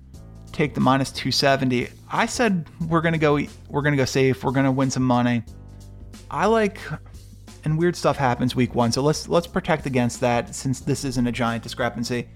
take 0.52 0.74
the 0.74 0.80
minus 0.80 1.10
270 1.10 1.88
i 2.10 2.26
said 2.26 2.68
we're 2.88 3.00
gonna 3.00 3.16
go 3.18 3.40
we're 3.68 3.82
gonna 3.82 3.96
go 3.96 4.04
safe 4.04 4.44
we're 4.44 4.52
gonna 4.52 4.70
win 4.70 4.90
some 4.90 5.02
money. 5.02 5.42
I 6.30 6.46
like 6.46 6.78
and 7.64 7.78
weird 7.78 7.96
stuff 7.96 8.16
happens 8.16 8.56
week 8.56 8.74
one 8.74 8.92
so 8.92 9.02
let's 9.02 9.28
let's 9.28 9.46
protect 9.46 9.86
against 9.86 10.20
that 10.20 10.54
since 10.54 10.80
this 10.80 11.04
isn't 11.04 11.26
a 11.26 11.32
giant 11.32 11.62
discrepancy. 11.62 12.28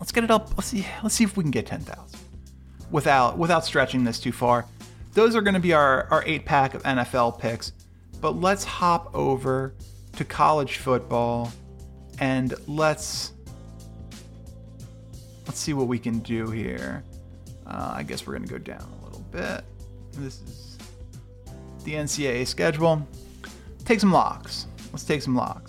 Let's 0.00 0.10
get 0.10 0.24
it 0.24 0.30
up. 0.30 0.50
Let's 0.56 0.66
see. 0.68 0.84
Let's 1.02 1.14
see 1.14 1.24
if 1.24 1.36
we 1.36 1.44
can 1.44 1.50
get 1.52 1.66
10,000 1.66 2.18
without 2.90 3.38
without 3.38 3.64
stretching 3.64 4.02
this 4.02 4.18
too 4.18 4.32
far. 4.32 4.64
Those 5.12 5.36
are 5.36 5.42
going 5.42 5.54
to 5.54 5.60
be 5.60 5.74
our 5.74 6.08
our 6.10 6.24
eight 6.26 6.44
pack 6.44 6.74
of 6.74 6.82
NFL 6.82 7.38
picks. 7.38 7.72
But 8.20 8.40
let's 8.40 8.64
hop 8.64 9.14
over 9.14 9.74
to 10.16 10.24
college 10.24 10.78
football 10.78 11.52
and 12.18 12.54
let's 12.66 13.32
let's 15.46 15.60
see 15.60 15.74
what 15.74 15.86
we 15.86 15.98
can 15.98 16.18
do 16.20 16.50
here. 16.50 17.04
Uh, 17.66 17.92
I 17.96 18.02
guess 18.02 18.26
we're 18.26 18.34
going 18.34 18.48
to 18.48 18.52
go 18.52 18.58
down 18.58 18.88
a 19.00 19.04
little 19.04 19.24
bit. 19.30 19.62
This 20.12 20.40
is 20.40 20.78
the 21.84 21.92
NCAA 21.92 22.46
schedule. 22.46 23.06
Take 23.84 24.00
some 24.00 24.12
locks. 24.12 24.66
Let's 24.90 25.04
take 25.04 25.20
some 25.20 25.36
locks 25.36 25.67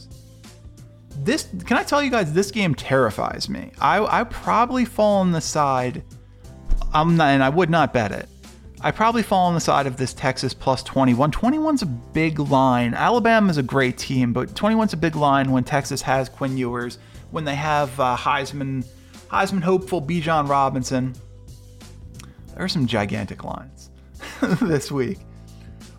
this 1.24 1.48
can 1.66 1.78
I 1.78 1.84
tell 1.84 2.02
you 2.02 2.10
guys 2.10 2.34
this 2.34 2.52
game 2.52 2.76
terrifies 2.76 3.50
me. 3.50 3.72
I 3.80 4.22
I 4.22 4.24
probably 4.24 4.86
fall 4.86 5.18
on 5.18 5.32
the 5.32 5.42
side 5.42 6.04
I'm 6.94 7.18
not 7.18 7.30
and 7.30 7.44
I 7.44 7.50
would 7.50 7.70
not 7.70 7.94
bet 7.94 8.12
it. 8.12 8.28
I 8.82 8.92
probably 8.92 9.24
fall 9.24 9.48
on 9.48 9.56
the 9.56 9.60
side 9.60 9.88
of 9.88 9.98
this 9.98 10.14
Texas 10.14 10.54
plus 10.54 10.82
21. 10.84 11.32
21's 11.32 11.82
a 11.82 11.86
big 11.86 12.40
line. 12.40 12.94
Alabama 12.94 13.50
is 13.50 13.58
a 13.58 13.64
great 13.64 13.98
team, 13.98 14.32
but 14.32 14.50
21's 14.54 14.94
a 14.94 14.98
big 14.98 15.18
line 15.18 15.52
when 15.52 15.66
Texas 15.66 16.02
has 16.02 16.30
Quinn 16.30 16.58
Ewers, 16.58 16.98
when 17.32 17.44
they 17.44 17.56
have 17.56 18.00
uh, 18.00 18.16
Heisman 18.16 18.86
Heisman 19.28 19.62
hopeful 19.62 20.02
Bijan 20.02 20.48
Robinson. 20.48 21.14
There 22.54 22.64
are 22.64 22.70
some 22.70 22.88
gigantic 22.88 23.44
lines 23.44 23.92
this 24.62 24.92
week. 24.92 25.20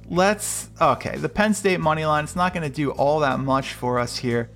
Let's 0.08 0.70
okay, 0.80 1.16
the 1.18 1.28
Penn 1.28 1.54
State 1.54 1.80
money 1.80 2.04
line. 2.04 2.24
It's 2.24 2.34
not 2.34 2.54
going 2.54 2.68
to 2.68 2.74
do 2.74 2.90
all 2.92 3.20
that 3.20 3.40
much 3.40 3.74
for 3.74 3.98
us 3.98 4.16
here 4.16 4.50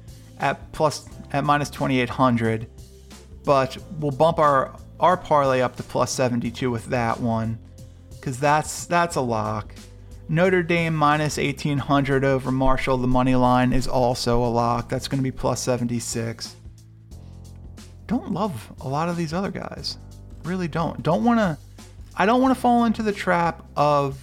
at 0.44 0.70
plus 0.72 1.09
at 1.33 1.42
minus 1.42 1.70
2800 1.70 2.70
but 3.44 3.76
we'll 3.98 4.12
bump 4.12 4.38
our 4.38 4.78
our 5.00 5.16
parlay 5.16 5.61
up 5.61 5.74
to 5.76 5.83
plus 5.83 6.12
72 6.12 6.70
with 6.70 6.87
that 6.87 7.18
one 7.18 7.59
because 8.11 8.38
that's 8.38 8.87
that's 8.87 9.16
a 9.16 9.20
lock. 9.20 9.74
Notre 10.28 10.62
dame 10.62 10.94
minus 10.94 11.37
1800 11.37 12.24
over 12.24 12.50
marshall 12.50 12.96
the 12.96 13.07
money 13.07 13.35
line 13.35 13.72
is 13.72 13.87
also 13.87 14.42
a 14.42 14.46
lock. 14.48 14.88
That's 14.88 15.09
going 15.09 15.18
to 15.18 15.22
be 15.22 15.33
plus 15.33 15.61
76 15.62 16.57
don't 18.07 18.33
love 18.33 18.70
a 18.83 18.88
lot 18.88 19.09
of 19.09 19.16
these 19.16 19.33
other 19.33 19.50
guys. 19.50 19.96
Really 20.44 20.68
don't. 20.68 21.02
Don't 21.02 21.24
want 21.24 21.40
to 21.40 21.59
i 22.16 22.26
don't 22.26 22.40
want 22.40 22.54
to 22.54 22.61
fall 22.61 22.85
into 22.85 23.02
the 23.02 23.12
trap 23.12 23.66
of 23.76 24.18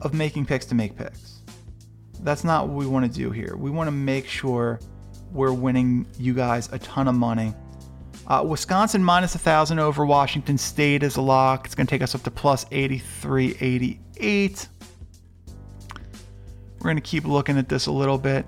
of 0.00 0.14
making 0.14 0.44
picks 0.44 0.66
to 0.66 0.74
make 0.74 0.96
picks 0.96 1.29
that's 2.22 2.44
not 2.44 2.68
what 2.68 2.76
we 2.76 2.86
want 2.86 3.10
to 3.10 3.18
do 3.18 3.30
here. 3.30 3.56
We 3.56 3.70
want 3.70 3.88
to 3.88 3.92
make 3.92 4.26
sure 4.26 4.80
we're 5.32 5.52
winning 5.52 6.06
you 6.18 6.34
guys 6.34 6.70
a 6.72 6.78
ton 6.78 7.08
of 7.08 7.14
money. 7.14 7.54
Uh, 8.26 8.44
Wisconsin 8.46 9.02
minus 9.02 9.34
1,000 9.34 9.78
over 9.78 10.06
Washington 10.06 10.56
State 10.56 11.02
is 11.02 11.16
a 11.16 11.20
lock. 11.20 11.66
It's 11.66 11.74
going 11.74 11.86
to 11.86 11.90
take 11.90 12.02
us 12.02 12.14
up 12.14 12.22
to 12.22 12.30
plus 12.30 12.64
83.88. 12.66 14.68
We're 16.78 16.84
going 16.84 16.96
to 16.96 17.02
keep 17.02 17.24
looking 17.24 17.58
at 17.58 17.68
this 17.68 17.86
a 17.86 17.92
little 17.92 18.18
bit. 18.18 18.46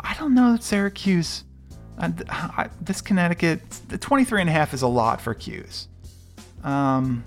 I 0.00 0.14
don't 0.14 0.34
know 0.34 0.52
that 0.52 0.62
Syracuse, 0.62 1.44
uh, 1.98 2.10
I, 2.28 2.70
this 2.80 3.00
Connecticut, 3.00 3.60
the 3.88 3.98
23 3.98 4.40
and 4.40 4.50
a 4.50 4.52
half 4.52 4.72
is 4.72 4.82
a 4.82 4.88
lot 4.88 5.20
for 5.20 5.34
Q's. 5.34 5.88
Um, 6.64 7.24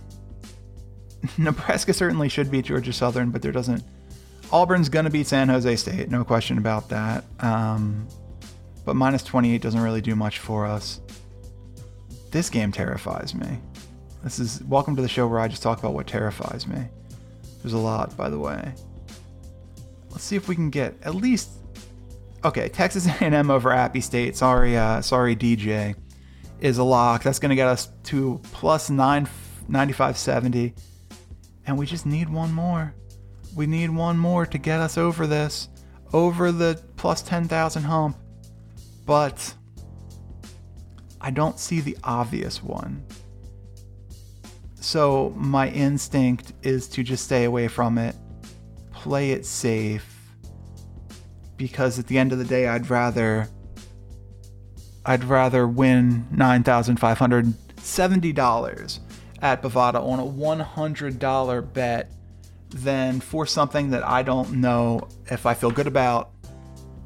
Nebraska 1.38 1.94
certainly 1.94 2.30
should 2.30 2.50
beat 2.50 2.66
Georgia 2.66 2.94
Southern, 2.94 3.30
but 3.30 3.42
there 3.42 3.52
doesn't 3.52 3.84
Auburn's 4.54 4.88
going 4.88 5.06
to 5.06 5.10
beat 5.10 5.26
San 5.26 5.50
Jose 5.50 5.76
State, 5.78 6.12
no 6.12 6.24
question 6.24 6.60
about 6.60 6.88
that. 6.90 7.26
Um, 7.40 8.08
but 8.86 8.96
minus 8.96 9.24
28 9.24 9.60
doesn't 9.60 9.82
really 9.82 10.00
do 10.00 10.16
much 10.16 10.38
for 10.38 10.68
us. 10.68 11.02
This 12.30 12.52
game 12.52 12.72
terrifies 12.72 13.34
me. 13.34 13.58
This 14.24 14.38
is 14.38 14.62
welcome 14.66 14.96
to 14.96 15.02
the 15.02 15.08
show 15.08 15.26
where 15.28 15.40
I 15.40 15.48
just 15.48 15.64
talk 15.64 15.80
about 15.80 15.96
what 15.96 16.06
terrifies 16.06 16.68
me. 16.68 16.86
There's 17.64 17.74
a 17.74 17.80
lot, 17.80 18.16
by 18.16 18.30
the 18.30 18.38
way. 18.38 18.76
Let's 20.12 20.24
see 20.24 20.36
if 20.36 20.48
we 20.48 20.54
can 20.54 20.70
get 20.70 20.94
at 21.02 21.16
least 21.16 21.50
okay. 22.46 22.70
Texas 22.70 23.08
A&M 23.22 23.50
over 23.50 23.72
Appy 23.72 24.02
State. 24.02 24.38
Sorry, 24.38 24.78
uh, 24.78 25.02
sorry, 25.02 25.36
DJ, 25.36 25.96
is 26.60 26.78
a 26.78 26.84
lock. 26.84 27.24
That's 27.24 27.40
going 27.40 27.50
to 27.50 27.56
get 27.56 27.68
us 27.68 27.90
to 28.04 28.40
plus 28.52 28.92
nine 28.92 29.28
ninety 29.68 29.94
five 29.94 30.16
seventy, 30.16 30.76
and 31.66 31.76
we 31.76 31.88
just 31.88 32.06
need 32.06 32.30
one 32.30 32.54
more. 32.54 32.94
We 33.56 33.68
need 33.68 33.90
one 33.90 34.18
more 34.18 34.46
to 34.46 34.58
get 34.58 34.80
us 34.80 34.98
over 34.98 35.28
this, 35.28 35.70
over 36.12 36.52
the 36.52 36.82
plus 36.96 37.22
10,000 37.22 37.84
hump. 37.84 38.18
But 39.06 39.54
I 41.22 41.32
don't 41.32 41.60
see 41.60 41.80
the 41.80 41.98
obvious 42.04 42.64
one. 42.64 43.06
So 44.76 45.34
my 45.38 45.70
instinct 45.70 46.54
is 46.62 46.88
to 46.90 47.04
just 47.04 47.24
stay 47.26 47.46
away 47.46 47.68
from 47.68 47.98
it, 47.98 48.16
play 48.92 49.32
it 49.32 49.46
safe, 49.46 50.10
because 51.56 52.00
at 52.00 52.08
the 52.08 52.18
end 52.18 52.34
of 52.34 52.40
the 52.40 52.46
day, 52.46 52.68
I'd 52.68 52.90
rather. 52.90 53.48
I'd 55.06 55.26
rather 55.26 55.68
win 55.68 56.26
$9,570 56.34 59.00
at 59.42 59.62
Bovada 59.62 60.02
on 60.02 60.20
a 60.20 60.26
$100 60.26 61.74
bet 61.74 62.10
than 62.74 63.20
for 63.20 63.46
something 63.46 63.90
that 63.92 64.04
I 64.04 64.24
don't 64.24 64.54
know 64.54 65.08
if 65.28 65.46
I 65.46 65.54
feel 65.54 65.72
good 65.72 65.88
about 65.88 66.32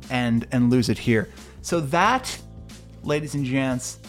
and 0.09 0.47
and 0.51 0.69
lose 0.69 0.89
it 0.89 0.97
here. 0.97 1.29
So 1.61 1.81
that, 1.81 2.37
ladies 3.03 3.35
and 3.35 3.45
gents, 3.45 3.99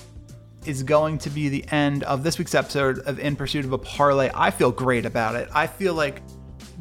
is 0.64 0.82
going 0.82 1.18
to 1.18 1.30
be 1.30 1.48
the 1.48 1.64
end 1.70 2.04
of 2.04 2.22
this 2.22 2.38
week's 2.38 2.54
episode 2.54 3.00
of 3.00 3.18
In 3.18 3.36
Pursuit 3.36 3.64
of 3.64 3.72
a 3.72 3.78
Parlay. 3.78 4.30
I 4.34 4.50
feel 4.50 4.70
great 4.70 5.06
about 5.06 5.34
it. 5.34 5.48
I 5.52 5.66
feel 5.66 5.94
like 5.94 6.22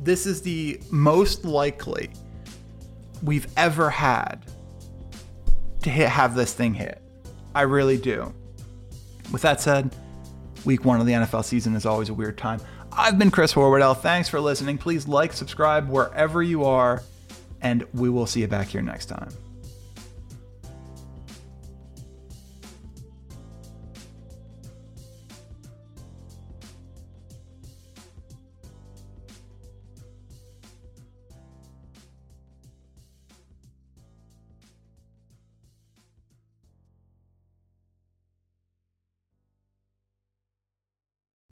this 0.03 0.25
is 0.25 0.41
the 0.41 0.79
most 0.91 1.45
likely 1.45 2.09
we've 3.23 3.47
ever 3.57 3.89
had 3.89 4.45
to 5.81 5.89
hit, 5.89 6.09
have 6.09 6.35
this 6.35 6.53
thing 6.53 6.73
hit. 6.73 7.01
I 7.55 7.61
really 7.61 7.97
do. 7.97 8.33
With 9.31 9.41
that 9.41 9.59
said, 9.61 9.95
week 10.65 10.85
one 10.85 10.99
of 10.99 11.07
the 11.07 11.13
NFL 11.13 11.43
season 11.43 11.75
is 11.75 11.85
always 11.85 12.09
a 12.09 12.13
weird 12.13 12.37
time. 12.37 12.59
I've 12.99 13.19
been 13.19 13.29
Chris 13.29 13.53
Horwedel. 13.53 13.95
Thanks 13.95 14.27
for 14.27 14.39
listening. 14.39 14.79
Please 14.79 15.07
like, 15.07 15.31
subscribe 15.31 15.87
wherever 15.87 16.41
you 16.41 16.65
are, 16.65 17.03
and 17.61 17.85
we 17.93 18.09
will 18.09 18.25
see 18.25 18.39
you 18.41 18.47
back 18.47 18.69
here 18.69 18.81
next 18.81 19.05
time. 19.05 19.29